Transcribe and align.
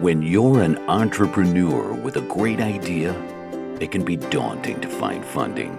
When 0.00 0.22
you're 0.22 0.62
an 0.62 0.78
entrepreneur 0.88 1.92
with 1.92 2.14
a 2.18 2.20
great 2.20 2.60
idea, 2.60 3.20
it 3.80 3.90
can 3.90 4.04
be 4.04 4.14
daunting 4.14 4.80
to 4.80 4.88
find 4.88 5.24
funding. 5.24 5.76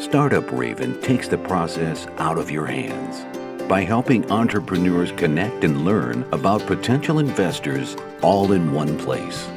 Startup 0.00 0.48
Raven 0.52 1.00
takes 1.00 1.26
the 1.26 1.38
process 1.38 2.06
out 2.18 2.38
of 2.38 2.48
your 2.48 2.66
hands 2.66 3.24
by 3.68 3.82
helping 3.82 4.30
entrepreneurs 4.30 5.10
connect 5.10 5.64
and 5.64 5.84
learn 5.84 6.24
about 6.30 6.64
potential 6.64 7.18
investors 7.18 7.96
all 8.22 8.52
in 8.52 8.72
one 8.72 8.96
place 8.96 9.48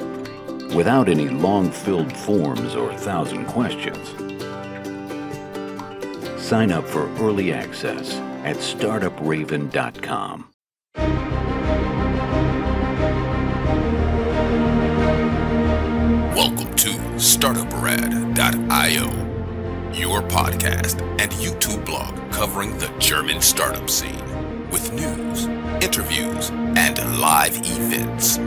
without 0.73 1.07
any 1.07 1.29
long 1.29 1.69
filled 1.69 2.11
forms 2.11 2.73
or 2.73 2.91
thousand 2.97 3.45
questions. 3.45 4.09
Sign 6.41 6.71
up 6.71 6.87
for 6.87 7.07
early 7.19 7.53
access 7.53 8.15
at 8.43 8.55
startupraven.com. 8.55 10.49
and 21.19 21.33
YouTube 21.33 21.85
blog 21.85 22.15
covering 22.31 22.77
the 22.77 22.87
German 22.97 23.41
startup 23.41 23.89
scene 23.89 24.23
with 24.69 24.93
news, 24.93 25.47
interviews, 25.83 26.49
and 26.49 26.97
live 27.19 27.57
events. 27.57 28.37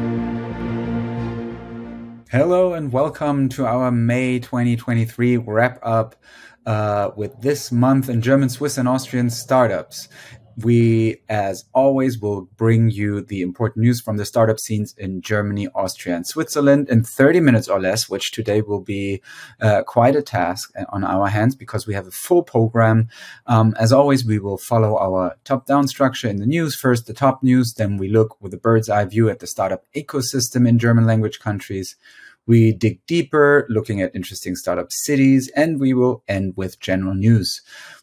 Hello 2.30 2.72
and 2.72 2.90
welcome 2.90 3.50
to 3.50 3.66
our 3.66 3.90
May 3.90 4.38
2023 4.38 5.36
wrap 5.36 5.80
up 5.82 6.16
uh, 6.64 7.10
with 7.14 7.38
this 7.42 7.70
month 7.70 8.08
in 8.08 8.22
German, 8.22 8.48
Swiss, 8.48 8.78
and 8.78 8.88
Austrian 8.88 9.28
startups 9.28 10.08
we, 10.56 11.18
as 11.28 11.64
always, 11.74 12.18
will 12.18 12.42
bring 12.56 12.90
you 12.90 13.20
the 13.20 13.42
important 13.42 13.82
news 13.82 14.00
from 14.00 14.16
the 14.16 14.24
startup 14.24 14.58
scenes 14.58 14.94
in 14.98 15.20
Germany, 15.20 15.68
Austria, 15.74 16.16
and 16.16 16.26
Switzerland 16.26 16.88
in 16.88 17.02
30 17.04 17.40
minutes 17.40 17.68
or 17.68 17.80
less, 17.80 18.08
which 18.08 18.32
today 18.32 18.60
will 18.60 18.80
be 18.80 19.22
uh, 19.60 19.82
quite 19.82 20.16
a 20.16 20.22
task 20.22 20.72
on 20.90 21.04
our 21.04 21.28
hands 21.28 21.54
because 21.54 21.86
we 21.86 21.94
have 21.94 22.06
a 22.06 22.10
full 22.10 22.42
program. 22.42 23.08
Um, 23.46 23.74
as 23.78 23.92
always, 23.92 24.24
we 24.24 24.38
will 24.38 24.58
follow 24.58 24.96
our 24.98 25.36
top 25.44 25.66
down 25.66 25.88
structure 25.88 26.28
in 26.28 26.36
the 26.36 26.46
news. 26.46 26.74
First, 26.74 27.06
the 27.06 27.14
top 27.14 27.42
news, 27.42 27.74
then 27.74 27.96
we 27.96 28.08
look 28.08 28.40
with 28.40 28.54
a 28.54 28.58
bird's 28.58 28.88
eye 28.88 29.04
view 29.04 29.28
at 29.28 29.40
the 29.40 29.46
startup 29.46 29.84
ecosystem 29.94 30.68
in 30.68 30.78
German 30.78 31.06
language 31.06 31.40
countries. 31.40 31.96
We 32.46 32.72
dig 32.72 33.06
deeper, 33.06 33.66
looking 33.68 34.02
at 34.02 34.14
interesting 34.14 34.56
startup 34.56 34.90
cities, 34.90 35.50
and 35.54 35.78
we 35.78 35.94
will 35.94 36.24
end 36.26 36.54
with 36.56 36.80
general 36.80 37.14
news. 37.14 37.62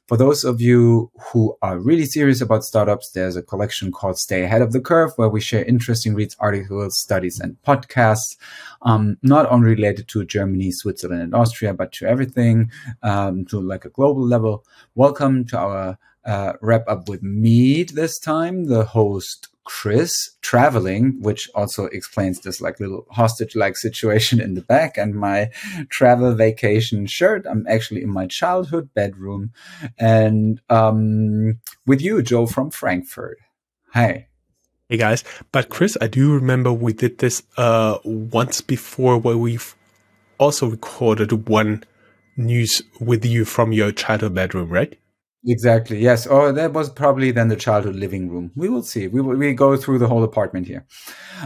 For 0.09 0.17
those 0.17 0.43
of 0.43 0.59
you 0.59 1.11
who 1.21 1.55
are 1.61 1.77
really 1.77 2.05
serious 2.05 2.41
about 2.41 2.63
startups, 2.63 3.11
there's 3.11 3.35
a 3.35 3.43
collection 3.43 3.91
called 3.91 4.17
Stay 4.17 4.43
Ahead 4.43 4.63
of 4.63 4.71
the 4.71 4.81
Curve, 4.81 5.11
where 5.17 5.29
we 5.29 5.39
share 5.39 5.63
interesting 5.65 6.15
reads, 6.15 6.35
articles, 6.39 6.97
studies, 6.97 7.39
and 7.39 7.61
podcasts, 7.61 8.35
um, 8.81 9.17
not 9.21 9.45
only 9.51 9.67
related 9.67 10.07
to 10.07 10.25
Germany, 10.25 10.71
Switzerland, 10.71 11.21
and 11.21 11.35
Austria, 11.35 11.75
but 11.75 11.91
to 11.91 12.07
everything, 12.07 12.71
um, 13.03 13.45
to 13.45 13.59
like 13.59 13.85
a 13.85 13.89
global 13.89 14.25
level. 14.25 14.65
Welcome 14.95 15.45
to 15.45 15.59
our 15.59 15.99
uh, 16.25 16.53
wrap 16.59 16.85
up 16.87 17.07
with 17.07 17.21
me 17.21 17.83
this 17.83 18.17
time, 18.17 18.65
the 18.65 18.85
host 18.85 19.49
Chris 19.69 20.31
traveling, 20.41 21.15
which 21.21 21.47
also 21.53 21.85
explains 21.85 22.41
this 22.41 22.59
like 22.59 22.79
little 22.79 23.05
hostage 23.11 23.55
like 23.55 23.77
situation 23.87 24.41
in 24.41 24.55
the 24.55 24.61
back 24.61 24.97
and 24.97 25.13
my 25.13 25.51
travel 25.89 26.33
vacation 26.33 27.05
shirt. 27.05 27.45
I'm 27.47 27.67
actually 27.69 28.01
in 28.01 28.09
my 28.09 28.25
childhood 28.25 28.89
bedroom 28.95 29.51
and 29.99 30.59
um, 30.71 31.59
with 31.85 32.01
you, 32.01 32.23
Joe 32.23 32.47
from 32.47 32.71
Frankfurt. 32.71 33.37
Hi. 33.93 34.27
Hey 34.89 34.97
guys, 34.97 35.23
but 35.51 35.69
Chris, 35.69 35.95
I 36.01 36.07
do 36.07 36.33
remember 36.33 36.73
we 36.73 36.91
did 36.91 37.19
this 37.19 37.43
uh, 37.55 37.99
once 38.03 38.61
before 38.61 39.19
where 39.19 39.37
we've 39.37 39.75
also 40.39 40.65
recorded 40.65 41.47
one 41.47 41.83
news 42.35 42.81
with 42.99 43.23
you 43.23 43.45
from 43.45 43.71
your 43.71 43.91
childhood 43.91 44.33
bedroom, 44.33 44.69
right? 44.69 44.97
Exactly. 45.47 45.99
Yes. 45.99 46.27
Oh, 46.29 46.51
that 46.51 46.73
was 46.73 46.89
probably 46.89 47.31
then 47.31 47.47
the 47.47 47.55
childhood 47.55 47.95
living 47.95 48.29
room. 48.29 48.51
We 48.57 48.67
will 48.67 48.83
see. 48.83 49.07
We 49.07 49.21
will, 49.21 49.37
we 49.37 49.53
go 49.53 49.77
through 49.77 49.99
the 49.99 50.07
whole 50.07 50.23
apartment 50.25 50.67
here. 50.67 50.85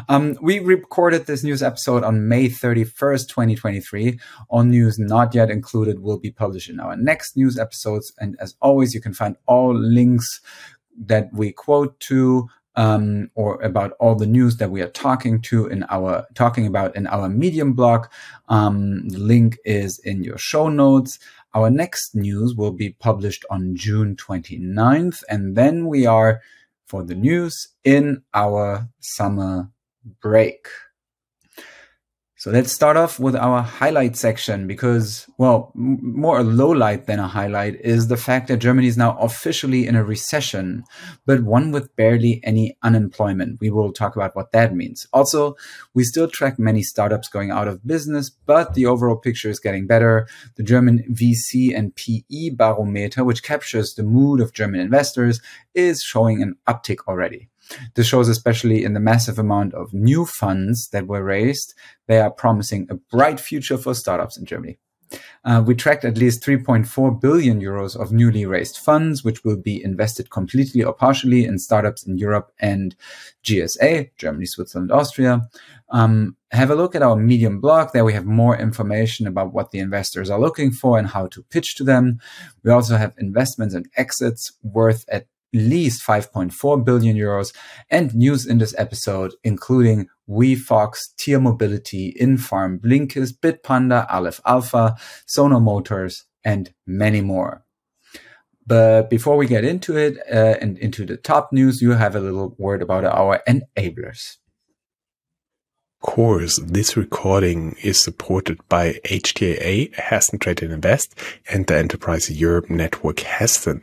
Um, 0.10 0.36
we 0.42 0.58
recorded 0.58 1.28
this 1.28 1.44
news 1.44 1.62
episode 1.62 2.04
on 2.04 2.28
May 2.28 2.50
31st, 2.50 3.28
2023. 3.28 4.20
All 4.50 4.64
news 4.64 4.98
not 4.98 5.36
yet 5.36 5.52
included 5.52 6.00
will 6.00 6.18
be 6.18 6.32
published 6.32 6.72
in 6.72 6.80
our 6.80 6.96
next 6.98 7.38
news 7.38 7.60
episodes. 7.60 8.12
And 8.18 8.36
as 8.40 8.56
always, 8.62 8.96
you 8.96 9.02
can 9.02 9.14
find 9.14 9.36
all 9.46 9.76
links 9.76 10.42
that 11.06 11.30
we 11.32 11.52
quote 11.52 12.00
to 12.02 12.48
um, 12.76 13.30
or 13.36 13.62
about 13.62 13.92
all 14.00 14.16
the 14.16 14.26
news 14.26 14.58
that 14.58 14.72
we 14.72 14.82
are 14.82 14.90
talking 14.90 15.40
to 15.44 15.68
in 15.68 15.86
our 15.90 16.26
talking 16.34 16.66
about 16.66 16.96
in 16.96 17.06
our 17.06 17.30
Medium 17.30 17.74
blog. 17.74 18.08
Um, 18.50 19.08
the 19.10 19.20
link 19.20 19.58
is 19.66 20.00
in 20.00 20.24
your 20.24 20.40
show 20.40 20.70
notes. 20.70 21.20
Our 21.56 21.70
next 21.70 22.16
news 22.16 22.56
will 22.56 22.72
be 22.72 22.92
published 23.00 23.46
on 23.52 23.76
June 23.76 24.16
29th, 24.16 25.24
and 25.30 25.56
then 25.56 25.86
we 25.88 26.06
are 26.08 26.42
for 26.88 27.04
the 27.04 27.14
news 27.14 27.68
in 27.84 28.24
our 28.34 28.90
summer 29.00 29.70
break. 30.22 30.68
So 32.44 32.52
let's 32.52 32.74
start 32.74 32.98
off 32.98 33.22
with 33.22 33.38
our 33.38 33.62
highlight 33.62 34.18
section 34.18 34.68
because, 34.68 35.26
well, 35.38 35.72
more 35.76 36.40
a 36.40 36.44
low 36.44 36.72
light 36.72 37.06
than 37.06 37.18
a 37.20 37.26
highlight 37.30 37.76
is 37.80 38.10
the 38.10 38.18
fact 38.18 38.50
that 38.50 38.58
Germany 38.58 38.88
is 38.88 38.98
now 38.98 39.18
officially 39.18 39.88
in 39.88 39.96
a 39.96 40.04
recession, 40.04 40.84
but 41.26 41.44
one 41.44 41.72
with 41.72 41.96
barely 41.96 42.42
any 42.44 42.78
unemployment. 42.84 43.62
We 43.62 43.70
will 43.70 43.94
talk 43.94 44.18
about 44.18 44.36
what 44.36 44.52
that 44.52 44.76
means. 44.76 45.08
Also, 45.14 45.56
we 45.94 46.04
still 46.04 46.28
track 46.28 46.60
many 46.60 46.84
startups 46.84 47.30
going 47.30 47.50
out 47.50 47.70
of 47.70 47.88
business, 47.88 48.30
but 48.30 48.74
the 48.74 48.88
overall 48.88 49.16
picture 49.16 49.50
is 49.50 49.62
getting 49.62 49.88
better. 49.88 50.28
The 50.58 50.64
German 50.64 51.06
VC 51.14 51.74
and 51.74 51.96
PE 51.96 52.50
barometer, 52.58 53.24
which 53.24 53.42
captures 53.42 53.94
the 53.94 54.04
mood 54.04 54.42
of 54.42 54.52
German 54.52 54.82
investors, 54.82 55.40
is 55.76 56.04
showing 56.04 56.42
an 56.42 56.56
uptick 56.68 56.98
already. 57.08 57.48
This 57.96 58.08
shows 58.08 58.30
especially 58.30 58.84
in 58.84 58.94
the 58.94 59.00
massive 59.00 59.40
amount 59.40 59.74
of 59.74 59.94
new 59.94 60.26
funds 60.26 60.90
that 60.90 61.08
were 61.08 61.24
raised. 61.24 61.74
They 62.08 62.20
are 62.20 62.32
promising 62.32 62.88
a 62.90 62.96
bright 62.96 63.40
future 63.40 63.78
for 63.78 63.94
startups 63.94 64.38
in 64.38 64.46
Germany. 64.46 64.78
Uh, 65.46 65.64
we 65.66 65.76
tracked 65.76 66.06
at 66.06 66.18
least 66.18 66.44
3.4 66.44 67.20
billion 67.20 67.62
euros 67.62 68.00
of 68.00 68.12
newly 68.12 68.46
raised 68.46 68.78
funds, 68.78 69.24
which 69.24 69.44
will 69.44 69.58
be 69.58 69.84
invested 69.84 70.30
completely 70.30 70.84
or 70.84 70.94
partially 70.94 71.46
in 71.46 71.60
startups 71.60 72.04
in 72.04 72.18
Europe 72.18 72.52
and 72.60 72.96
GSA, 73.44 74.10
Germany, 74.18 74.46
Switzerland, 74.46 74.92
Austria. 74.92 75.42
Um, 75.90 76.38
have 76.52 76.72
a 76.72 76.76
look 76.76 76.96
at 76.96 77.02
our 77.02 77.16
Medium 77.16 77.60
blog. 77.60 77.90
There 77.92 78.06
we 78.06 78.14
have 78.14 78.26
more 78.26 78.58
information 78.58 79.28
about 79.28 79.54
what 79.54 79.72
the 79.72 79.80
investors 79.80 80.30
are 80.30 80.40
looking 80.40 80.72
for 80.72 80.98
and 80.98 81.08
how 81.08 81.28
to 81.28 81.44
pitch 81.44 81.76
to 81.76 81.84
them. 81.84 82.20
We 82.64 82.72
also 82.72 82.98
have 82.98 83.14
investments 83.18 83.76
and 83.76 83.88
exits 83.98 84.54
worth 84.64 85.06
at 85.10 85.28
least 85.54 86.06
5.4 86.06 86.84
billion 86.84 87.16
euros 87.16 87.54
and 87.90 88.14
news 88.16 88.46
in 88.46 88.58
this 88.58 88.76
episode, 88.78 89.34
including 89.44 90.08
WeFox, 90.30 90.98
Tier 91.18 91.40
Mobility, 91.40 92.16
Infarm, 92.20 92.80
Blinkist, 92.80 93.40
Bitpanda, 93.40 94.06
Aleph 94.12 94.42
Alpha, 94.46 94.96
Sono 95.26 95.60
Motors, 95.60 96.26
and 96.44 96.74
many 96.86 97.22
more. 97.22 97.64
But 98.66 99.10
before 99.10 99.36
we 99.36 99.48
get 99.48 99.66
into 99.66 99.98
it 99.98 100.18
uh, 100.32 100.56
and 100.62 100.78
into 100.78 101.06
the 101.06 101.18
top 101.18 101.52
news, 101.52 101.82
you 101.82 101.92
have 101.92 102.16
a 102.16 102.20
little 102.20 102.56
word 102.58 102.82
about 102.82 103.04
our 103.04 103.42
enablers. 103.48 104.38
Of 106.02 106.10
course, 106.10 106.60
this 106.62 106.98
recording 106.98 107.76
is 107.82 108.02
supported 108.02 108.60
by 108.68 109.00
HTAI, 109.06 109.94
Hessen 109.96 110.40
Trade 110.40 110.64
and 110.64 110.74
Invest, 110.74 111.16
and 111.52 111.66
the 111.66 111.78
Enterprise 111.78 112.30
Europe 112.30 112.70
Network 112.70 113.20
Hessen. 113.20 113.82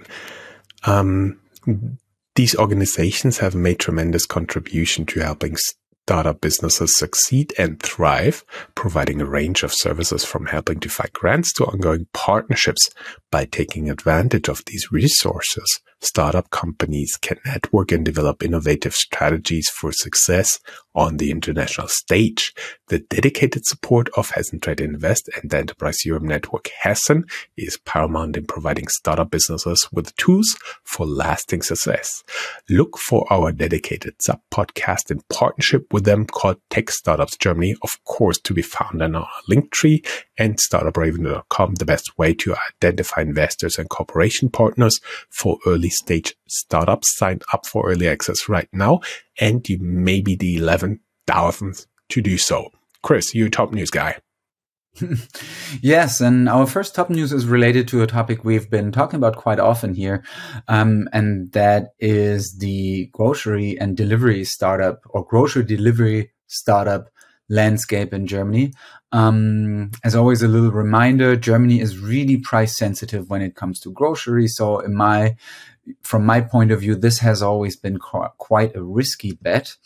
Um, 0.85 1.39
Mm-hmm. 1.67 1.95
these 2.37 2.57
organizations 2.57 3.39
have 3.39 3.55
made 3.55 3.79
tremendous 3.79 4.27
contribution 4.27 5.05
to 5.07 5.21
helping 5.21 5.57
startup 5.57 6.41
businesses 6.41 6.99
succeed 6.99 7.53
and 7.59 7.81
thrive, 7.81 8.45
providing 8.75 9.21
a 9.21 9.27
range 9.27 9.63
of 9.63 9.73
services 9.73 10.25
from 10.25 10.47
helping 10.47 10.81
to 10.81 10.89
find 10.89 11.13
grants 11.13 11.53
to 11.53 11.65
ongoing 11.65 12.07
partnerships 12.13 12.91
by 13.31 13.45
taking 13.45 13.89
advantage 13.89 14.49
of 14.49 14.65
these 14.67 14.91
resources 14.91 15.81
startup 16.01 16.51
companies 16.51 17.17
can 17.21 17.39
network 17.45 17.93
and 17.93 18.05
develop 18.05 18.43
innovative 18.43 18.95
strategies 18.95 19.69
for 19.69 19.93
success 19.93 20.61
on 20.95 21.19
the 21.19 21.31
international 21.31 21.89
stage. 21.89 22.53
The 22.89 22.99
dedicated 22.99 23.65
support 23.67 24.09
of 24.17 24.31
Hessen 24.31 24.61
Trade 24.61 24.81
Invest 24.81 25.31
and 25.37 25.51
the 25.51 25.59
Enterprise 25.59 26.05
Europe 26.05 26.25
Network 26.25 26.69
Hessen 26.83 27.25
is 27.57 27.79
paramount 27.85 28.37
in 28.37 28.47
providing 28.47 28.89
startup 28.89 29.31
businesses 29.31 29.87
with 29.93 30.15
tools 30.17 30.57
for 30.83 31.07
lasting 31.07 31.63
success. 31.63 32.25
Look 32.69 32.99
for 32.99 33.31
our 33.33 33.53
dedicated 33.53 34.15
sub 34.21 34.41
podcast 34.53 35.11
in 35.11 35.21
partnership 35.33 35.93
with 35.93 36.05
them 36.05 36.27
called 36.27 36.57
Tech 36.71 36.91
Startups 36.91 37.37
Germany, 37.37 37.77
of 37.83 37.91
course, 38.05 38.39
to 38.41 38.55
be 38.55 38.63
found 38.63 39.03
on 39.03 39.15
our 39.15 39.29
link 39.49 39.71
tree 39.71 40.03
and 40.37 40.59
startupraven.com, 40.59 41.75
the 41.75 41.85
best 41.85 42.19
way 42.19 42.35
to 42.35 42.57
identify 42.83 43.21
investors 43.21 43.79
and 43.79 43.89
cooperation 43.91 44.49
partners 44.49 44.99
for 45.29 45.59
early 45.67 45.90
stage 45.91 46.35
startups. 46.49 47.17
Sign 47.17 47.41
up 47.53 47.67
for 47.67 47.91
early 47.91 48.09
access 48.09 48.49
right 48.49 48.69
now, 48.73 49.01
and 49.39 49.69
you 49.69 49.79
may 49.79 50.21
be 50.21 50.35
the 50.35 50.57
11,000th 50.57 51.87
to 52.11 52.23
do 52.23 52.39
so. 52.39 52.71
Chris, 53.03 53.35
you 53.35 53.49
top 53.49 53.73
news 53.73 53.91
guy. 53.91 54.19
yes, 55.81 56.21
and 56.21 56.49
our 56.49 56.67
first 56.67 56.95
top 56.95 57.11
news 57.11 57.33
is 57.33 57.47
related 57.47 57.87
to 57.89 58.03
a 58.03 58.07
topic 58.07 58.45
we've 58.45 58.69
been 58.69 58.91
talking 58.91 59.17
about 59.17 59.37
quite 59.37 59.61
often 59.61 59.95
here, 59.95 60.25
um, 60.69 61.09
and 61.13 61.53
that 61.53 61.93
is 62.01 62.59
the 62.59 63.07
grocery 63.13 63.79
and 63.79 63.97
delivery 63.97 64.45
startup 64.45 65.03
or 65.11 65.25
grocery 65.25 65.65
delivery 65.65 66.33
startup 66.49 67.09
landscape 67.49 68.13
in 68.13 68.27
Germany. 68.27 68.73
Um, 69.13 69.91
as 70.05 70.15
always, 70.15 70.43
a 70.43 70.49
little 70.49 70.73
reminder: 70.73 71.37
Germany 71.37 71.81
is 71.81 71.99
really 71.99 72.39
price 72.39 72.77
sensitive 72.77 73.31
when 73.31 73.43
it 73.43 73.55
comes 73.55 73.81
to 73.81 73.93
groceries. 73.93 74.57
So, 74.57 74.81
in 74.81 74.95
my, 74.95 75.37
from 76.03 76.25
my 76.25 76.41
point 76.41 76.71
of 76.73 76.81
view, 76.81 76.95
this 76.95 77.19
has 77.19 77.43
always 77.43 77.77
been 77.77 77.99
quite 77.99 78.75
a 78.75 78.83
risky 78.83 79.33
bet. 79.33 79.77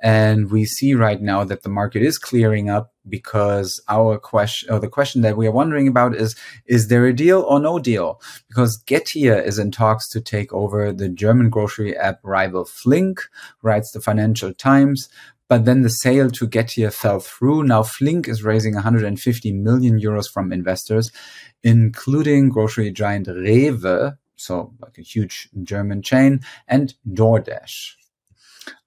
And 0.00 0.50
we 0.50 0.66
see 0.66 0.94
right 0.94 1.20
now 1.20 1.44
that 1.44 1.62
the 1.62 1.68
market 1.68 2.02
is 2.02 2.18
clearing 2.18 2.68
up 2.68 2.92
because 3.08 3.80
our 3.88 4.18
question, 4.18 4.70
or 4.70 4.78
the 4.78 4.88
question 4.88 5.22
that 5.22 5.36
we 5.36 5.46
are 5.46 5.52
wondering 5.52 5.88
about 5.88 6.14
is, 6.14 6.36
is 6.66 6.88
there 6.88 7.06
a 7.06 7.14
deal 7.14 7.40
or 7.40 7.60
no 7.60 7.78
deal? 7.78 8.20
Because 8.48 8.82
Getir 8.82 9.42
is 9.42 9.58
in 9.58 9.70
talks 9.70 10.08
to 10.10 10.20
take 10.20 10.52
over 10.52 10.92
the 10.92 11.08
German 11.08 11.48
grocery 11.48 11.96
app 11.96 12.20
rival 12.22 12.64
Flink, 12.64 13.22
writes 13.62 13.92
the 13.92 14.00
Financial 14.00 14.52
Times. 14.52 15.08
But 15.48 15.64
then 15.64 15.82
the 15.82 15.90
sale 15.90 16.28
to 16.32 16.48
Getir 16.48 16.92
fell 16.92 17.20
through. 17.20 17.62
Now 17.62 17.84
Flink 17.84 18.26
is 18.28 18.42
raising 18.42 18.74
150 18.74 19.52
million 19.52 19.98
euros 20.00 20.28
from 20.28 20.52
investors, 20.52 21.12
including 21.62 22.48
grocery 22.48 22.90
giant 22.90 23.28
Rewe, 23.28 24.18
so 24.36 24.74
like 24.80 24.98
a 24.98 25.02
huge 25.02 25.48
German 25.62 26.02
chain, 26.02 26.40
and 26.68 26.94
DoorDash. 27.08 27.94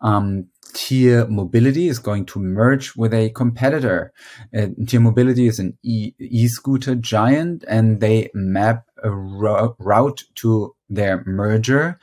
Um, 0.01 0.47
Tier 0.73 1.25
Mobility 1.27 1.87
is 1.87 1.99
going 1.99 2.25
to 2.27 2.39
merge 2.39 2.95
with 2.95 3.13
a 3.13 3.29
competitor. 3.31 4.13
Uh, 4.55 4.67
Tier 4.85 4.99
Mobility 4.99 5.47
is 5.47 5.59
an 5.59 5.77
e- 5.83 6.13
scooter 6.47 6.95
giant 6.95 7.63
and 7.67 7.99
they 7.99 8.29
map 8.33 8.85
a 9.03 9.09
ro- 9.09 9.75
route 9.79 10.23
to 10.35 10.75
their 10.89 11.23
merger. 11.25 11.99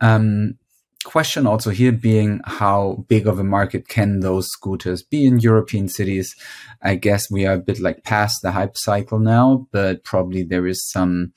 Um, 0.00 0.58
question 1.04 1.46
also 1.46 1.70
here 1.70 1.92
being 1.92 2.40
how 2.44 3.04
big 3.08 3.26
of 3.26 3.38
a 3.38 3.44
market 3.44 3.88
can 3.88 4.20
those 4.20 4.48
scooters 4.48 5.02
be 5.02 5.24
in 5.24 5.38
European 5.38 5.88
cities? 5.88 6.36
I 6.82 6.96
guess 6.96 7.30
we 7.30 7.46
are 7.46 7.54
a 7.54 7.58
bit 7.58 7.80
like 7.80 8.04
past 8.04 8.42
the 8.42 8.52
hype 8.52 8.76
cycle 8.76 9.18
now, 9.18 9.66
but 9.72 10.04
probably 10.04 10.42
there 10.42 10.66
is 10.66 10.86
some 10.86 11.32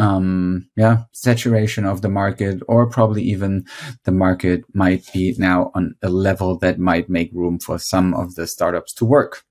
um, 0.00 0.68
yeah, 0.76 1.04
saturation 1.12 1.84
of 1.84 2.00
the 2.00 2.08
market, 2.08 2.62
or 2.66 2.88
probably 2.88 3.22
even 3.22 3.66
the 4.04 4.12
market 4.12 4.64
might 4.72 5.04
be 5.12 5.34
now 5.38 5.70
on 5.74 5.94
a 6.02 6.08
level 6.08 6.58
that 6.58 6.78
might 6.78 7.10
make 7.10 7.30
room 7.34 7.58
for 7.58 7.78
some 7.78 8.14
of 8.14 8.34
the 8.34 8.46
startups 8.46 8.94
to 8.94 9.04
work. 9.04 9.44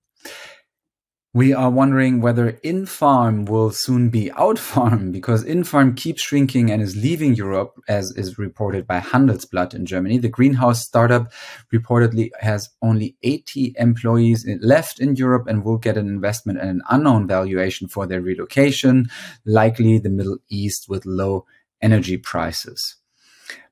We 1.32 1.54
are 1.54 1.70
wondering 1.70 2.22
whether 2.22 2.54
Infarm 2.64 3.48
will 3.48 3.70
soon 3.70 4.10
be 4.10 4.32
Outfarm 4.32 5.12
because 5.12 5.46
Infarm 5.46 5.96
keeps 5.96 6.24
shrinking 6.24 6.72
and 6.72 6.82
is 6.82 6.96
leaving 6.96 7.36
Europe, 7.36 7.80
as 7.88 8.10
is 8.18 8.40
reported 8.40 8.88
by 8.88 9.00
Handelsblatt 9.00 9.76
in 9.76 9.86
Germany. 9.86 10.18
The 10.18 10.28
greenhouse 10.28 10.84
startup 10.84 11.32
reportedly 11.72 12.32
has 12.40 12.70
only 12.82 13.16
80 13.22 13.76
employees 13.78 14.44
left 14.60 15.00
in 15.00 15.16
Europe 15.18 15.46
and 15.48 15.64
will 15.64 15.78
get 15.78 15.98
an 15.98 16.08
investment 16.08 16.58
at 16.58 16.68
an 16.68 16.82
unknown 16.90 17.28
valuation 17.28 17.88
for 17.88 18.08
their 18.08 18.22
relocation, 18.22 19.08
likely 19.46 20.00
the 20.00 20.10
Middle 20.10 20.40
East 20.50 20.88
with 20.90 21.06
low 21.06 21.46
energy 21.80 22.18
prices. 22.18 22.96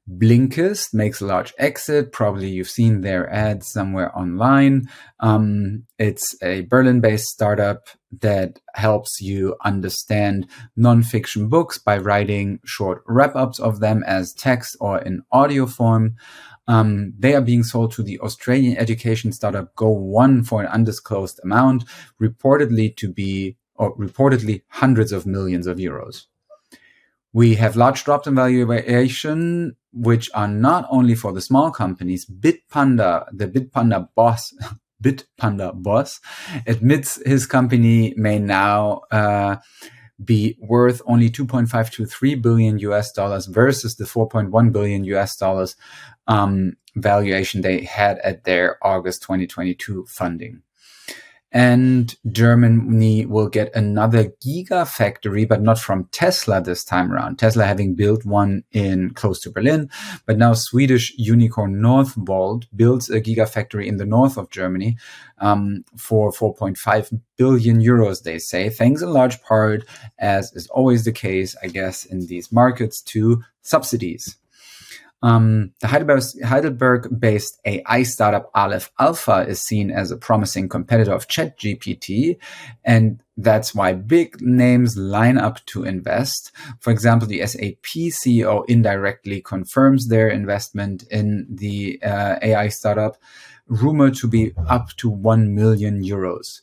Blinkist 0.10 0.94
makes 0.94 1.20
a 1.20 1.26
large 1.26 1.54
exit. 1.58 2.14
Probably 2.14 2.50
you've 2.50 2.70
seen 2.70 3.02
their 3.02 3.30
ads 3.30 3.72
somewhere 3.72 4.18
online. 4.18 4.88
Um, 5.20 5.84
it's 6.00 6.36
a 6.42 6.62
Berlin 6.62 7.02
based 7.02 7.26
startup 7.26 7.90
that 8.22 8.60
helps 8.74 9.20
you 9.20 9.58
understand 9.66 10.48
nonfiction 10.80 11.50
books 11.50 11.78
by 11.78 11.98
writing 11.98 12.60
short 12.64 13.04
wrap 13.06 13.36
ups 13.36 13.60
of 13.60 13.82
them 13.82 14.02
as 14.08 14.34
text 14.34 14.78
or 14.80 15.00
in 15.00 15.24
audio 15.32 15.66
form. 15.66 16.16
Um, 16.70 17.14
they 17.20 17.34
are 17.34 17.42
being 17.42 17.64
sold 17.64 17.92
to 17.94 18.04
the 18.04 18.20
Australian 18.20 18.78
education 18.78 19.34
startup 19.34 19.76
Go1 19.76 20.48
for 20.48 20.62
an 20.62 20.68
undisclosed 20.68 21.40
amount, 21.44 21.84
reportedly 22.22 22.96
to 22.98 23.12
be, 23.12 23.58
or 23.76 23.96
reportedly 23.98 24.64
hundreds 24.70 25.12
of 25.12 25.26
millions 25.26 25.68
of 25.68 25.78
euros. 25.78 26.26
We 27.38 27.54
have 27.58 27.76
large 27.76 28.04
drops 28.04 28.26
in 28.26 28.34
valuation, 28.34 29.76
which 29.94 30.28
are 30.34 30.48
not 30.48 30.88
only 30.90 31.14
for 31.14 31.32
the 31.32 31.40
small 31.40 31.70
companies. 31.70 32.26
Bitpanda, 32.26 33.28
the 33.32 33.48
Bitpanda 33.48 34.10
boss, 34.16 34.56
Bitpanda 35.04 35.72
boss, 35.76 36.20
admits 36.66 37.22
his 37.28 37.46
company 37.46 38.16
may 38.18 38.40
now 38.40 39.02
uh, 39.12 39.58
be 40.26 40.58
worth 40.60 41.04
only 41.06 41.30
2.5 41.30 41.92
to 41.92 42.08
3 42.08 42.34
billion 42.34 42.80
US 42.80 43.12
dollars 43.12 43.46
versus 43.46 43.98
the 43.98 44.06
4.1 44.06 44.72
billion 44.72 45.04
US 45.04 45.36
dollars 45.36 45.76
um, 46.26 46.74
valuation 46.96 47.62
they 47.62 47.84
had 47.84 48.18
at 48.24 48.46
their 48.46 48.84
August 48.84 49.22
2022 49.22 50.08
funding. 50.08 50.64
And 51.58 52.16
Germany 52.32 53.26
will 53.26 53.50
get 53.50 53.76
another 53.76 54.26
gigafactory, 54.46 55.50
but 55.50 55.60
not 55.60 55.80
from 55.80 56.08
Tesla 56.12 56.62
this 56.62 56.84
time 56.84 57.12
around. 57.12 57.40
Tesla 57.40 57.66
having 57.66 57.96
built 57.96 58.24
one 58.26 58.64
in 58.74 59.10
close 59.16 59.40
to 59.40 59.50
Berlin, 59.50 59.90
but 60.28 60.38
now 60.38 60.54
Swedish 60.54 61.16
unicorn 61.18 61.82
Northvolt 61.82 62.66
builds 62.76 63.10
a 63.10 63.20
gigafactory 63.20 63.88
in 63.88 63.98
the 63.98 64.06
north 64.06 64.38
of 64.38 64.52
Germany 64.52 64.98
um, 65.40 65.84
for 65.98 66.32
4.5 66.32 67.20
billion 67.38 67.82
euros, 67.82 68.22
they 68.22 68.38
say, 68.38 68.70
thanks 68.70 69.02
in 69.02 69.12
large 69.12 69.42
part, 69.42 69.84
as 70.20 70.54
is 70.54 70.68
always 70.68 71.06
the 71.06 71.12
case, 71.12 71.56
I 71.64 71.70
guess, 71.70 72.06
in 72.06 72.28
these 72.28 72.52
markets, 72.52 73.02
to 73.14 73.42
subsidies. 73.64 74.38
Um, 75.24 75.74
the 75.82 75.88
Heidelberg 75.88 77.20
based 77.20 77.60
AI 77.66 78.04
startup 78.04 78.52
Aleph 78.54 78.92
Alpha 79.00 79.46
is 79.48 79.62
seen 79.62 79.90
as 79.90 80.12
a 80.12 80.18
promising 80.18 80.70
competitor 80.70 81.12
of 81.12 81.28
ChatGPT, 81.28 82.38
and 82.86 83.24
that's 83.36 83.74
why 83.74 83.94
big 83.94 84.40
names 84.42 84.96
line 84.96 85.40
up 85.40 85.66
to 85.68 85.84
invest. 85.84 86.52
For 86.80 86.92
example, 86.92 87.28
the 87.28 87.46
SAP 87.48 87.84
CEO 87.84 88.64
indirectly 88.68 89.42
confirms 89.42 90.08
their 90.08 90.30
investment 90.30 91.04
in 91.10 91.48
the 91.50 92.00
uh, 92.04 92.36
AI 92.42 92.68
startup, 92.68 93.18
rumored 93.68 94.16
to 94.16 94.28
be 94.28 94.54
up 94.68 94.90
to 94.98 95.10
1 95.10 95.54
million 95.54 96.04
euros. 96.04 96.62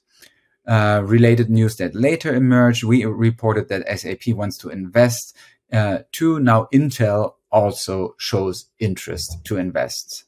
Uh, 0.67 1.03
related 1.05 1.51
news 1.51 1.77
that 1.77 1.95
later 1.95 2.35
emerged, 2.35 2.85
we 2.85 3.05
reported 3.05 3.69
that 3.69 3.99
SAP 3.99 4.35
wants 4.35 4.57
to 4.59 4.71
invest 4.71 5.37
uh, 5.73 5.99
to 6.13 6.39
now 6.39 6.69
Intel 6.73 7.35
also 7.55 8.15
shows 8.19 8.67
interest 8.81 9.39
to 9.45 9.57
invest. 9.57 10.25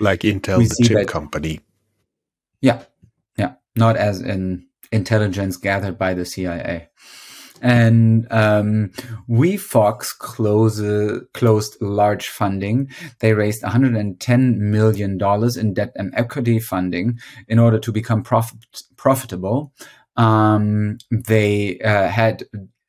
Like 0.00 0.20
Intel, 0.20 0.58
we 0.58 0.66
the 0.66 0.82
chip 0.82 0.96
that, 0.96 1.08
company. 1.08 1.60
Yeah, 2.60 2.82
yeah, 3.36 3.54
not 3.76 3.96
as 3.96 4.20
in 4.20 4.66
intelligence 4.90 5.56
gathered 5.56 5.98
by 5.98 6.14
the 6.14 6.24
CIA. 6.24 6.88
And 7.60 8.26
um, 8.30 8.90
WeFox 9.28 10.18
close, 10.18 10.80
uh, 10.80 11.20
closed 11.32 11.80
large 11.80 12.28
funding. 12.28 12.90
They 13.20 13.32
raised 13.32 13.62
110 13.62 14.70
million 14.70 15.16
dollars 15.16 15.56
in 15.56 15.72
debt 15.72 15.92
and 15.94 16.12
equity 16.14 16.58
funding 16.58 17.18
in 17.48 17.58
order 17.58 17.78
to 17.78 17.92
become 17.92 18.22
profit, 18.22 18.58
profitable. 18.96 19.72
Um, 20.16 20.98
they 21.10 21.78
uh, 21.80 22.08
had 22.08 22.44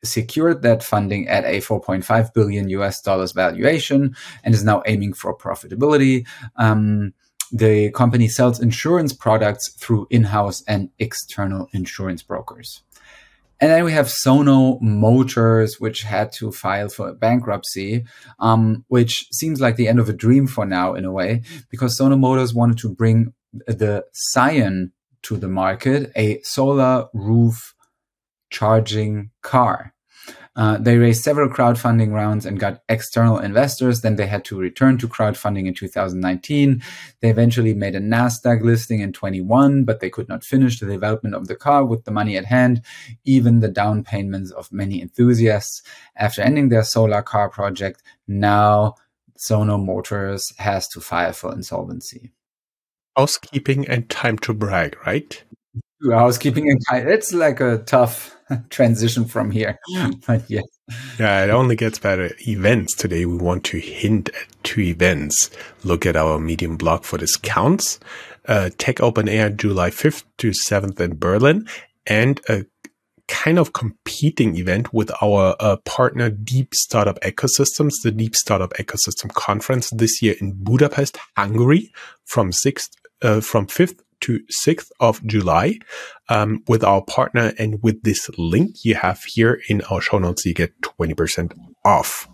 secured 0.05 0.62
that 0.62 0.83
funding 0.83 1.27
at 1.27 1.43
a 1.45 1.57
4.5 1.57 2.33
billion 2.33 2.69
US 2.69 3.01
dollars 3.01 3.31
valuation 3.31 4.15
and 4.43 4.53
is 4.53 4.63
now 4.63 4.81
aiming 4.85 5.13
for 5.13 5.38
profitability. 5.38 6.27
Um, 6.55 7.13
the 7.51 7.91
company 7.91 8.27
sells 8.27 8.59
insurance 8.59 9.13
products 9.13 9.71
through 9.74 10.07
in-house 10.09 10.63
and 10.67 10.89
external 11.00 11.69
insurance 11.74 12.24
brokers. 12.24 12.81
And 13.62 13.71
then 13.71 13.85
we 13.85 13.93
have 13.93 14.09
Sono 14.09 14.79
Motors, 14.81 15.79
which 15.79 16.01
had 16.01 16.31
to 16.33 16.51
file 16.51 16.89
for 16.89 17.13
bankruptcy, 17.13 18.03
um, 18.39 18.83
which 18.89 19.27
seems 19.31 19.62
like 19.62 19.77
the 19.77 19.88
end 19.88 20.00
of 20.00 20.09
a 20.09 20.13
dream 20.13 20.45
for 20.45 20.65
now, 20.65 20.93
in 20.93 21.05
a 21.05 21.12
way, 21.12 21.43
because 21.69 21.95
Sono 21.95 22.17
Motors 22.17 22.53
wanted 22.53 22.77
to 22.79 22.89
bring 22.89 23.33
the 23.65 24.05
Sion 24.13 24.91
to 25.24 25.38
the 25.38 25.47
market, 25.47 26.12
a 26.15 26.41
solar 26.41 27.07
roof 27.13 27.74
charging 28.50 29.31
car. 29.41 29.94
Uh, 30.55 30.77
they 30.77 30.97
raised 30.97 31.21
several 31.21 31.50
crowdfunding 31.50 32.13
rounds 32.13 32.45
and 32.45 32.59
got 32.59 32.81
external 32.88 33.39
investors. 33.39 34.01
Then 34.01 34.15
they 34.15 34.25
had 34.25 34.45
to 34.45 34.57
return 34.57 34.97
to 35.00 35.07
crowdfunding 35.07 35.67
in 35.67 35.74
2019. 35.74 36.81
They 37.19 37.29
eventually 37.29 37.74
made 37.74 37.95
a 37.95 38.00
NASDAQ 38.00 38.62
listing 38.62 39.01
in 39.01 39.12
21, 39.12 39.83
but 39.83 40.00
they 40.00 40.09
could 40.09 40.29
not 40.29 40.45
finish 40.45 40.79
the 40.79 40.85
development 40.85 41.35
of 41.35 41.47
the 41.47 41.55
car 41.55 41.83
with 41.83 42.05
the 42.05 42.12
money 42.12 42.38
at 42.38 42.45
hand, 42.45 42.81
even 43.25 43.59
the 43.59 43.67
down 43.67 44.03
payments 44.03 44.51
of 44.51 44.71
many 44.71 45.01
enthusiasts. 45.01 45.81
After 46.15 46.41
ending 46.41 46.69
their 46.69 46.83
solar 46.83 47.21
car 47.21 47.50
project, 47.50 48.01
now 48.27 48.95
Sono 49.35 49.77
Motors 49.77 50.53
has 50.57 50.88
to 50.89 51.01
file 51.01 51.33
for 51.33 51.51
insolvency. 51.51 52.31
Housekeeping 53.17 53.88
and 53.88 54.09
time 54.09 54.38
to 54.39 54.53
brag, 54.53 54.97
right? 55.05 55.43
Housekeeping 56.09 56.69
and 56.69 56.79
time. 56.89 57.07
It's 57.07 57.33
like 57.33 57.59
a 57.59 57.79
tough 57.79 58.35
transition 58.69 59.25
from 59.25 59.51
here. 59.51 59.79
but 60.27 60.49
yes. 60.49 60.63
Yeah, 61.19 61.43
it 61.43 61.49
only 61.49 61.75
gets 61.75 61.99
better. 61.99 62.31
Events. 62.47 62.95
Today 62.95 63.25
we 63.25 63.37
want 63.37 63.63
to 63.65 63.79
hint 63.79 64.29
at 64.29 64.63
two 64.63 64.81
events. 64.81 65.49
Look 65.83 66.05
at 66.05 66.15
our 66.15 66.39
medium 66.39 66.77
blog 66.77 67.03
for 67.03 67.17
discounts. 67.17 67.99
Uh, 68.47 68.69
Tech 68.77 69.01
Open 69.01 69.27
Air 69.27 69.49
July 69.49 69.89
5th 69.89 70.23
to 70.37 70.51
7th 70.51 70.99
in 70.99 71.17
Berlin 71.17 71.67
and 72.05 72.39
a 72.47 72.65
kind 73.27 73.57
of 73.57 73.73
competing 73.73 74.55
event 74.55 74.93
with 74.93 75.11
our 75.21 75.55
uh, 75.59 75.77
partner 75.77 76.29
Deep 76.29 76.75
Startup 76.75 77.19
Ecosystems, 77.21 77.93
the 78.03 78.11
Deep 78.11 78.35
Startup 78.35 78.71
Ecosystem 78.73 79.33
Conference 79.33 79.89
this 79.89 80.21
year 80.21 80.35
in 80.39 80.53
Budapest, 80.53 81.17
Hungary 81.35 81.91
from 82.23 82.51
6th, 82.51 82.89
uh, 83.22 83.41
from 83.41 83.67
5th 83.67 84.01
to 84.22 84.39
6th 84.65 84.89
of 85.00 85.25
July 85.25 85.77
um, 86.29 86.63
with 86.67 86.84
our 86.84 87.03
partner. 87.03 87.53
And 87.57 87.81
with 87.84 88.01
this 88.03 88.29
link 88.38 88.77
you 88.84 88.95
have 88.95 89.24
here 89.24 89.62
in 89.69 89.81
our 89.91 90.01
show 90.01 90.17
notes, 90.17 90.45
you 90.45 90.53
get 90.53 90.79
20% 90.81 91.51
off. 91.84 92.27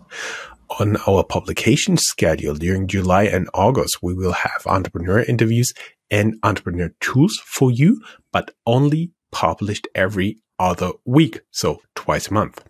On 0.80 0.96
our 1.06 1.22
publication 1.22 1.98
schedule 1.98 2.54
during 2.54 2.88
July 2.88 3.24
and 3.24 3.48
August, 3.52 3.98
we 4.00 4.14
will 4.14 4.32
have 4.32 4.62
entrepreneur 4.66 5.20
interviews 5.20 5.74
and 6.10 6.36
entrepreneur 6.42 6.90
tools 7.00 7.38
for 7.44 7.70
you, 7.70 8.00
but 8.32 8.54
only 8.66 9.10
published 9.30 9.86
every 9.94 10.38
other 10.58 10.92
week. 11.04 11.40
So 11.50 11.82
twice 11.94 12.28
a 12.28 12.34
month. 12.34 12.62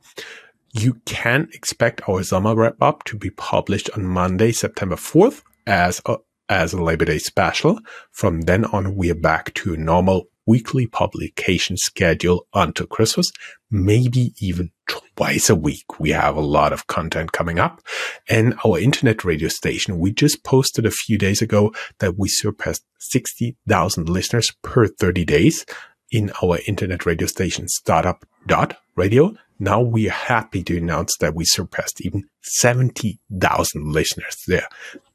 You 0.72 0.94
can 1.04 1.48
expect 1.52 2.08
our 2.08 2.22
summer 2.24 2.54
wrap 2.56 2.80
up 2.80 3.04
to 3.04 3.16
be 3.16 3.30
published 3.30 3.90
on 3.96 4.04
Monday, 4.04 4.52
September 4.52 4.96
4th 4.96 5.42
as 5.66 6.00
a 6.06 6.16
as 6.52 6.72
a 6.72 6.82
Labor 6.82 7.04
Day 7.06 7.18
special. 7.18 7.80
From 8.10 8.42
then 8.42 8.64
on, 8.66 8.96
we 8.96 9.10
are 9.10 9.16
back 9.16 9.54
to 9.54 9.74
a 9.74 9.78
normal 9.78 10.28
weekly 10.46 10.86
publication 10.86 11.76
schedule 11.76 12.46
until 12.52 12.86
Christmas, 12.86 13.30
maybe 13.70 14.32
even 14.40 14.70
twice 14.88 15.48
a 15.48 15.54
week. 15.54 16.00
We 16.00 16.10
have 16.10 16.36
a 16.36 16.40
lot 16.40 16.72
of 16.72 16.86
content 16.86 17.32
coming 17.32 17.58
up. 17.58 17.80
And 18.28 18.54
our 18.64 18.78
internet 18.78 19.24
radio 19.24 19.48
station, 19.48 19.98
we 19.98 20.12
just 20.12 20.44
posted 20.44 20.84
a 20.84 20.90
few 20.90 21.16
days 21.16 21.42
ago 21.42 21.72
that 22.00 22.18
we 22.18 22.28
surpassed 22.28 22.84
60,000 22.98 24.08
listeners 24.08 24.50
per 24.62 24.86
30 24.86 25.24
days 25.24 25.64
in 26.12 26.30
our 26.42 26.58
internet 26.66 27.04
radio 27.04 27.26
station 27.26 27.66
startuprad.io. 27.66 29.34
Now 29.58 29.80
we 29.80 30.08
are 30.08 30.12
happy 30.12 30.62
to 30.64 30.76
announce 30.76 31.16
that 31.18 31.34
we 31.34 31.44
surpassed 31.44 32.04
even 32.04 32.24
70,000 32.42 33.92
listeners 33.92 34.36
there. 34.46 34.68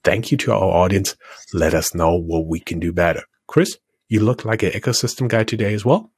Thank 0.03 0.31
you 0.31 0.37
to 0.39 0.53
our 0.53 0.63
audience. 0.63 1.15
Let 1.53 1.73
us 1.73 1.93
know 1.93 2.15
what 2.15 2.47
we 2.47 2.59
can 2.59 2.79
do 2.79 2.91
better. 2.91 3.23
Chris, 3.47 3.77
you 4.09 4.21
look 4.21 4.45
like 4.45 4.63
an 4.63 4.71
ecosystem 4.71 5.27
guy 5.27 5.43
today 5.43 5.73
as 5.73 5.85
well. 5.85 6.11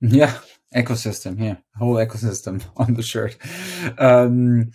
Yeah, 0.00 0.38
ecosystem. 0.74 1.40
Yeah, 1.40 1.56
whole 1.78 1.94
ecosystem 1.94 2.62
on 2.76 2.94
the 2.94 3.02
shirt. 3.02 3.36
Um, 3.98 4.72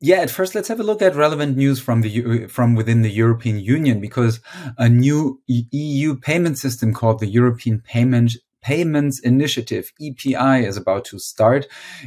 yeah, 0.00 0.16
at 0.16 0.30
first, 0.30 0.54
let's 0.54 0.68
have 0.68 0.80
a 0.80 0.84
look 0.84 1.00
at 1.02 1.14
relevant 1.14 1.56
news 1.56 1.80
from 1.80 2.00
the 2.00 2.46
from 2.48 2.74
within 2.74 3.02
the 3.02 3.10
European 3.10 3.58
Union 3.58 4.00
because 4.00 4.40
a 4.76 4.88
new 4.88 5.40
EU 5.46 6.16
payment 6.16 6.58
system 6.58 6.92
called 6.92 7.20
the 7.20 7.26
European 7.26 7.80
Payment 7.80 8.32
Payments 8.64 9.20
Initiative, 9.20 9.92
EPI, 10.00 10.64
is 10.64 10.78
about 10.78 11.04
to 11.06 11.18
start 11.18 11.66